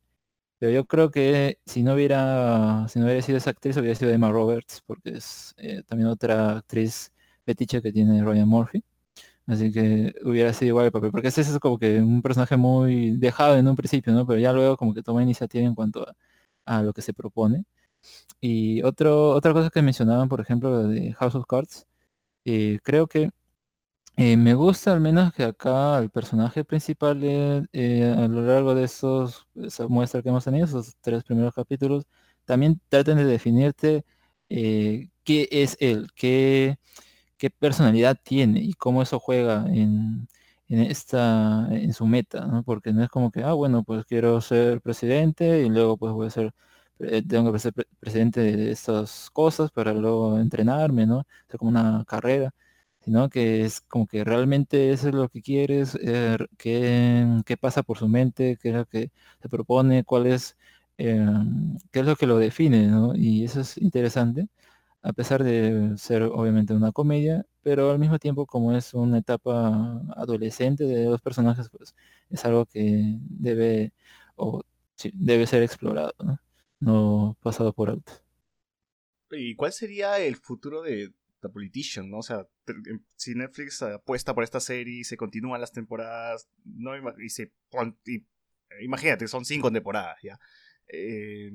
Pero 0.59 0.73
yo 0.73 0.87
creo 0.87 1.11
que 1.11 1.59
si 1.67 1.83
no 1.83 1.95
hubiera, 1.95 2.87
si 2.89 2.99
no 3.01 3.07
hubiera 3.07 3.23
sido 3.23 3.39
esa 3.39 3.51
actriz, 3.51 3.77
hubiera 3.77 3.97
sido 3.97 4.12
Emma 4.12 4.31
Roberts, 4.31 4.83
porque 4.87 5.11
es 5.17 5.55
eh, 5.59 5.83
también 5.87 6.09
otra 6.09 6.59
actriz 6.59 7.12
fetiche 7.45 7.83
que 7.83 7.93
tiene 7.93 8.23
Ryan 8.25 8.49
Murphy. 8.49 8.85
Así 9.52 9.71
que 9.73 10.14
hubiera 10.25 10.52
sido 10.54 10.71
igual 10.71 10.87
el 10.87 10.92
papel, 10.92 11.11
porque 11.12 11.28
ese 11.28 11.42
es 11.42 11.59
como 11.59 11.78
que 11.78 12.00
un 12.00 12.23
personaje 12.23 12.56
muy 12.56 13.12
dejado 13.18 13.56
en 13.59 13.68
un 13.68 13.76
principio, 13.76 14.12
¿no? 14.14 14.26
Pero 14.26 14.40
ya 14.40 14.52
luego 14.52 14.76
como 14.78 14.94
que 14.94 15.02
toma 15.02 15.23
iniciativa 15.23 15.64
en 15.64 15.75
cuanto 15.75 16.06
a, 16.66 16.82
lo 16.82 16.92
que 16.94 17.02
se 17.02 17.12
propone. 17.14 17.64
Y 18.40 18.82
otro, 18.82 19.30
otra 19.32 19.52
cosa 19.54 19.71
que 19.71 19.82
mencionaban, 19.82 20.28
por 20.28 20.40
ejemplo, 20.40 20.71
lo 20.71 20.88
de 20.88 21.12
House 21.14 21.35
of 21.37 21.47
Cards, 21.47 21.87
eh, 22.44 22.80
creo 22.85 23.06
que 23.09 23.30
eh, 24.16 24.37
me 24.37 24.54
gusta 24.54 24.92
al 24.92 25.00
menos 25.00 25.32
que 25.35 25.44
acá 25.44 25.99
el 25.99 26.11
personaje 26.11 26.64
principal 26.64 27.21
eh, 27.25 28.14
a 28.16 28.28
lo 28.28 28.42
largo 28.42 28.75
de 28.75 28.85
esos, 28.85 29.47
esa 29.56 29.88
muestra 29.88 30.23
que 30.23 30.30
hemos 30.30 30.44
tenido, 30.44 30.66
esos 30.66 30.97
tres 31.00 31.25
primeros 31.25 31.54
capítulos, 31.54 32.06
también 32.44 32.80
traten 32.88 33.18
de 33.18 33.25
definirte 33.25 34.04
qué 34.49 35.49
es 35.50 35.76
él, 35.80 36.09
qué, 36.14 36.78
qué 37.42 37.50
personalidad 37.50 38.16
tiene 38.22 38.61
y 38.62 38.75
cómo 38.75 39.02
eso 39.02 39.18
juega 39.20 39.66
en, 39.68 40.28
en 40.68 40.80
esta, 40.80 41.68
en 41.72 41.92
su 41.92 42.06
meta, 42.06 42.46
¿no? 42.46 42.62
Porque 42.62 42.92
no 42.92 43.02
es 43.02 43.08
como 43.11 43.30
que, 43.32 43.42
ah, 43.44 43.52
bueno, 43.54 43.84
pues 43.84 44.04
quiero 44.06 44.40
ser 44.40 44.80
presidente 44.80 45.62
y 45.62 45.68
luego 45.70 45.96
pues 45.99 46.12
voy 46.14 46.28
a 46.28 46.30
ser, 46.30 46.54
eh, 47.00 47.22
tengo 47.26 47.52
que 47.52 47.58
ser 47.58 47.72
pre- 47.75 47.87
presidente 48.00 48.40
de 48.40 48.70
estas 48.72 49.30
cosas 49.32 49.70
para 49.72 49.92
luego 49.94 50.38
entrenarme, 50.38 51.06
¿no? 51.06 51.26
Sea, 51.49 51.58
como 51.58 51.70
una 51.70 52.04
carrera 52.06 52.52
sino 53.04 53.28
que 53.31 53.62
es 53.64 53.81
como 53.83 54.07
que 54.07 54.22
realmente 54.24 54.92
eso 54.92 55.09
es 55.09 55.14
lo 55.14 55.28
que 55.28 55.42
quieres, 55.42 55.98
eh, 56.02 56.37
qué, 56.59 57.26
qué 57.46 57.57
pasa 57.57 57.83
por 57.83 57.98
su 57.98 58.09
mente, 58.09 58.57
qué 58.62 58.68
es 58.70 58.74
lo 58.76 58.87
que 58.87 59.11
se 59.40 59.48
propone, 59.48 60.05
cuál 60.05 60.26
es, 60.28 60.57
eh, 60.98 61.26
qué 61.90 62.00
es 62.00 62.07
lo 62.07 62.16
que 62.16 62.26
lo 62.26 62.38
define, 62.38 62.87
¿no? 62.88 63.14
Y 63.16 63.44
eso 63.44 63.61
es 63.61 63.76
interesante, 63.78 64.48
a 65.03 65.12
pesar 65.12 65.43
de 65.43 65.97
ser 65.99 66.23
obviamente 66.23 66.75
una 66.75 66.93
comedia, 66.93 67.45
pero 67.62 67.91
al 67.91 67.99
mismo 67.99 68.19
tiempo 68.19 68.47
como 68.47 68.75
es 68.77 68.95
una 68.95 69.19
etapa 69.19 70.01
adolescente 70.17 70.85
de 70.85 71.07
los 71.07 71.21
personajes, 71.21 71.69
pues 71.71 71.95
es 72.31 72.45
algo 72.45 72.67
que 72.67 73.19
debe, 73.19 73.93
o 74.37 74.62
debe 75.12 75.47
ser 75.47 75.62
explorado, 75.62 76.15
¿no? 76.79 77.37
Pasado 77.43 77.73
por 77.73 77.91
alto. 77.91 78.12
¿Y 79.33 79.57
cuál 79.57 79.73
sería 79.73 80.19
el 80.19 80.37
futuro 80.37 80.83
de 80.83 81.12
The 81.41 81.49
Politician, 81.49 82.09
no? 82.09 82.19
O 82.19 82.23
sea, 82.23 82.47
em, 82.67 83.03
si 83.17 83.35
Netflix 83.35 83.83
apuesta 83.83 84.35
por 84.35 84.45
esta 84.45 84.61
serie 84.61 85.05
se 85.05 85.17
continúan 85.17 85.61
las 85.61 85.73
temporadas, 85.73 86.49
no 86.65 86.93
y 87.21 87.29
se 87.29 87.51
eh, 88.73 88.85
imagínate, 88.85 89.27
son 89.27 89.45
cinco 89.45 89.73
temporadas, 89.73 90.19
¿ya? 90.23 90.38
Eh, 90.87 91.53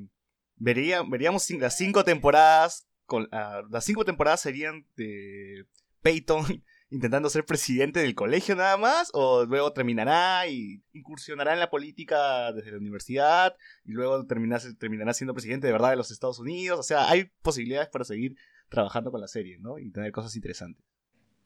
vería, 0.55 1.03
veríamos 1.03 1.49
las 1.51 1.77
cinco 1.77 2.03
temporadas, 2.03 2.87
ah, 3.31 3.61
las 3.69 3.85
cinco 3.85 4.05
temporadas 4.05 4.41
serían 4.41 4.85
de 4.95 5.65
Peyton 6.01 6.43
intentando 6.89 7.29
ser 7.29 7.45
presidente 7.45 7.99
del 7.99 8.15
colegio 8.15 8.55
nada 8.55 8.77
más, 8.77 9.09
o 9.13 9.45
luego 9.45 9.73
terminará 9.73 10.47
y 10.47 10.81
incursionará 10.93 11.53
en 11.53 11.59
la 11.59 11.69
política 11.69 12.51
desde 12.53 12.71
la 12.71 12.77
universidad, 12.77 13.55
y 13.83 13.91
luego 13.91 14.25
terminará, 14.25 14.63
terminará 14.79 15.13
siendo 15.13 15.33
presidente 15.33 15.67
de 15.67 15.73
verdad 15.73 15.89
de 15.89 15.97
los 15.97 16.11
Estados 16.11 16.39
Unidos, 16.39 16.79
o 16.79 16.83
sea, 16.83 17.09
hay 17.09 17.29
posibilidades 17.41 17.89
para 17.89 18.05
seguir 18.05 18.37
trabajando 18.69 19.11
con 19.11 19.21
la 19.21 19.27
serie, 19.27 19.57
¿no? 19.59 19.79
Y 19.79 19.91
tener 19.91 20.11
cosas 20.11 20.35
interesantes. 20.35 20.83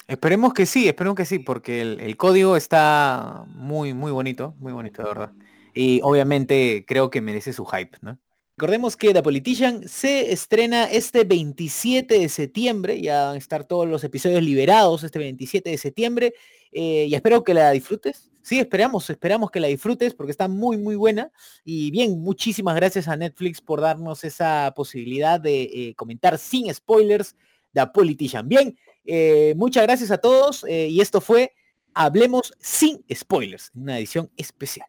Esperemos 0.07 0.53
que 0.53 0.65
sí, 0.65 0.87
esperemos 0.87 1.15
que 1.15 1.25
sí, 1.25 1.39
porque 1.39 1.81
el, 1.81 1.99
el 1.99 2.17
código 2.17 2.57
está 2.57 3.45
muy, 3.47 3.93
muy 3.93 4.11
bonito, 4.11 4.55
muy 4.57 4.73
bonito, 4.73 5.01
de 5.01 5.07
verdad. 5.07 5.31
Y 5.73 6.01
obviamente 6.03 6.85
creo 6.87 7.09
que 7.09 7.21
merece 7.21 7.53
su 7.53 7.65
hype, 7.65 7.97
¿no? 8.01 8.19
Recordemos 8.61 8.95
que 8.95 9.11
The 9.11 9.23
Politician 9.23 9.89
se 9.89 10.31
estrena 10.31 10.83
este 10.83 11.23
27 11.23 12.19
de 12.19 12.29
septiembre, 12.29 13.01
ya 13.01 13.25
van 13.25 13.33
a 13.33 13.37
estar 13.39 13.63
todos 13.63 13.87
los 13.87 14.03
episodios 14.03 14.43
liberados 14.43 15.03
este 15.03 15.17
27 15.17 15.71
de 15.71 15.77
septiembre, 15.79 16.35
eh, 16.71 17.07
y 17.09 17.15
espero 17.15 17.43
que 17.43 17.55
la 17.55 17.71
disfrutes. 17.71 18.29
Sí, 18.43 18.59
esperamos, 18.59 19.09
esperamos 19.09 19.49
que 19.49 19.59
la 19.59 19.67
disfrutes 19.67 20.13
porque 20.13 20.29
está 20.29 20.47
muy, 20.47 20.77
muy 20.77 20.95
buena. 20.95 21.31
Y 21.65 21.89
bien, 21.89 22.21
muchísimas 22.21 22.75
gracias 22.75 23.07
a 23.07 23.17
Netflix 23.17 23.61
por 23.61 23.81
darnos 23.81 24.23
esa 24.23 24.71
posibilidad 24.75 25.39
de 25.39 25.63
eh, 25.63 25.95
comentar 25.95 26.37
sin 26.37 26.71
spoilers 26.71 27.35
The 27.73 27.87
Politician. 27.87 28.47
Bien, 28.47 28.77
eh, 29.05 29.55
muchas 29.57 29.81
gracias 29.81 30.11
a 30.11 30.19
todos 30.19 30.67
y 30.69 31.01
esto 31.01 31.19
fue 31.19 31.51
Hablemos 31.95 32.53
sin 32.59 33.03
spoilers, 33.11 33.71
una 33.73 33.97
edición 33.97 34.29
especial. 34.37 34.85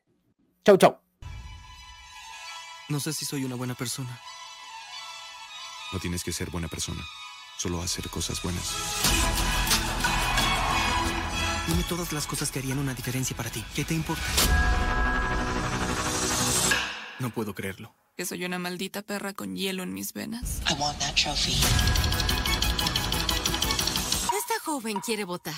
Chau, 0.63 0.77
chau. 0.77 1.02
No 2.93 3.01
sé 3.01 3.15
si 3.15 3.25
soy 3.25 3.43
una 3.47 3.55
buena 3.55 3.75
persona. 3.75 4.21
No 5.95 5.99
tienes 5.99 6.23
que 6.23 6.31
ser 6.31 6.51
buena 6.51 6.69
persona, 6.69 7.03
solo 7.57 7.81
hacer 7.81 8.11
cosas 8.11 8.43
buenas. 8.43 8.71
Dime 11.69 11.85
todas 11.85 12.13
las 12.13 12.27
cosas 12.27 12.51
que 12.51 12.59
harían 12.59 12.77
una 12.79 12.93
diferencia 12.93 13.35
para 13.35 13.49
ti. 13.49 13.65
¿Qué 13.75 13.87
te 13.87 13.95
importa? 13.95 14.23
No 17.19 17.31
puedo 17.31 17.55
creerlo. 17.55 17.95
Que 18.15 18.27
soy 18.27 18.45
una 18.45 18.59
maldita 18.59 19.01
perra 19.01 19.33
con 19.33 19.57
hielo 19.57 19.83
en 19.83 19.95
mis 19.95 20.13
venas. 20.13 20.61
Esta 24.37 24.61
joven 24.67 25.01
quiere 25.01 25.25
votar. 25.25 25.55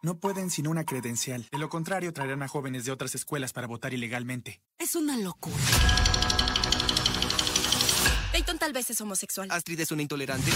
No 0.00 0.20
pueden 0.20 0.48
sin 0.48 0.66
una 0.66 0.84
credencial. 0.84 1.48
De 1.52 1.58
lo 1.58 1.68
contrario, 1.68 2.14
traerán 2.14 2.42
a 2.42 2.48
jóvenes 2.48 2.86
de 2.86 2.92
otras 2.92 3.14
escuelas 3.14 3.52
para 3.52 3.66
votar 3.66 3.92
ilegalmente. 3.92 4.62
Es 4.78 4.94
una 4.94 5.18
locura. 5.18 5.56
Tal 8.58 8.72
vez 8.72 8.90
es 8.90 9.00
homosexual. 9.00 9.48
Astrid 9.50 9.80
es 9.80 9.92
una 9.92 10.02
intolerante. 10.02 10.50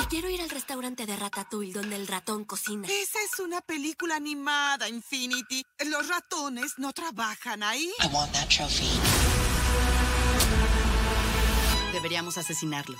Y 0.00 0.06
quiero 0.06 0.30
ir 0.30 0.40
al 0.40 0.50
restaurante 0.50 1.04
de 1.04 1.16
Ratatouille 1.16 1.72
donde 1.72 1.96
el 1.96 2.06
ratón 2.06 2.44
cocina. 2.44 2.88
Esa 2.88 3.18
es 3.22 3.38
una 3.40 3.60
película 3.60 4.16
animada, 4.16 4.88
Infinity. 4.88 5.62
Los 5.86 6.08
ratones 6.08 6.72
no 6.78 6.92
trabajan 6.92 7.62
ahí. 7.62 7.92
Deberíamos 11.92 12.38
asesinarlo. 12.38 12.96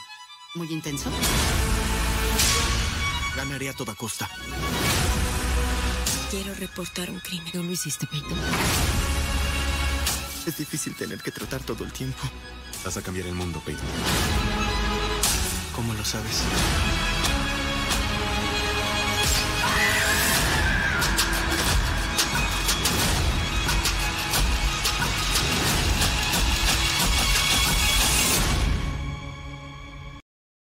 Muy 0.55 0.73
intenso. 0.73 1.11
Ganaré 3.37 3.69
a 3.69 3.73
toda 3.75 3.95
costa. 3.95 4.29
Quiero 6.31 6.55
reportar 6.55 7.11
un 7.11 7.21
crimen. 7.21 7.53
¿Tú 7.53 7.63
lo 7.63 7.71
hiciste, 7.71 8.07
Peyton? 8.07 8.39
Es 10.47 10.59
difícil 10.59 10.95
tener 10.95 11.21
que 11.21 11.33
tratar 11.33 11.61
todo 11.63 11.83
el 11.83 11.93
tiempo. 11.93 12.23
Vas 12.85 12.97
a 12.97 13.03
cambiar 13.03 13.27
el 13.27 13.35
mundo, 13.35 13.61
Peyton. 13.65 13.85
¿Cómo 15.75 15.93
lo 15.93 16.05
sabes? 16.05 16.43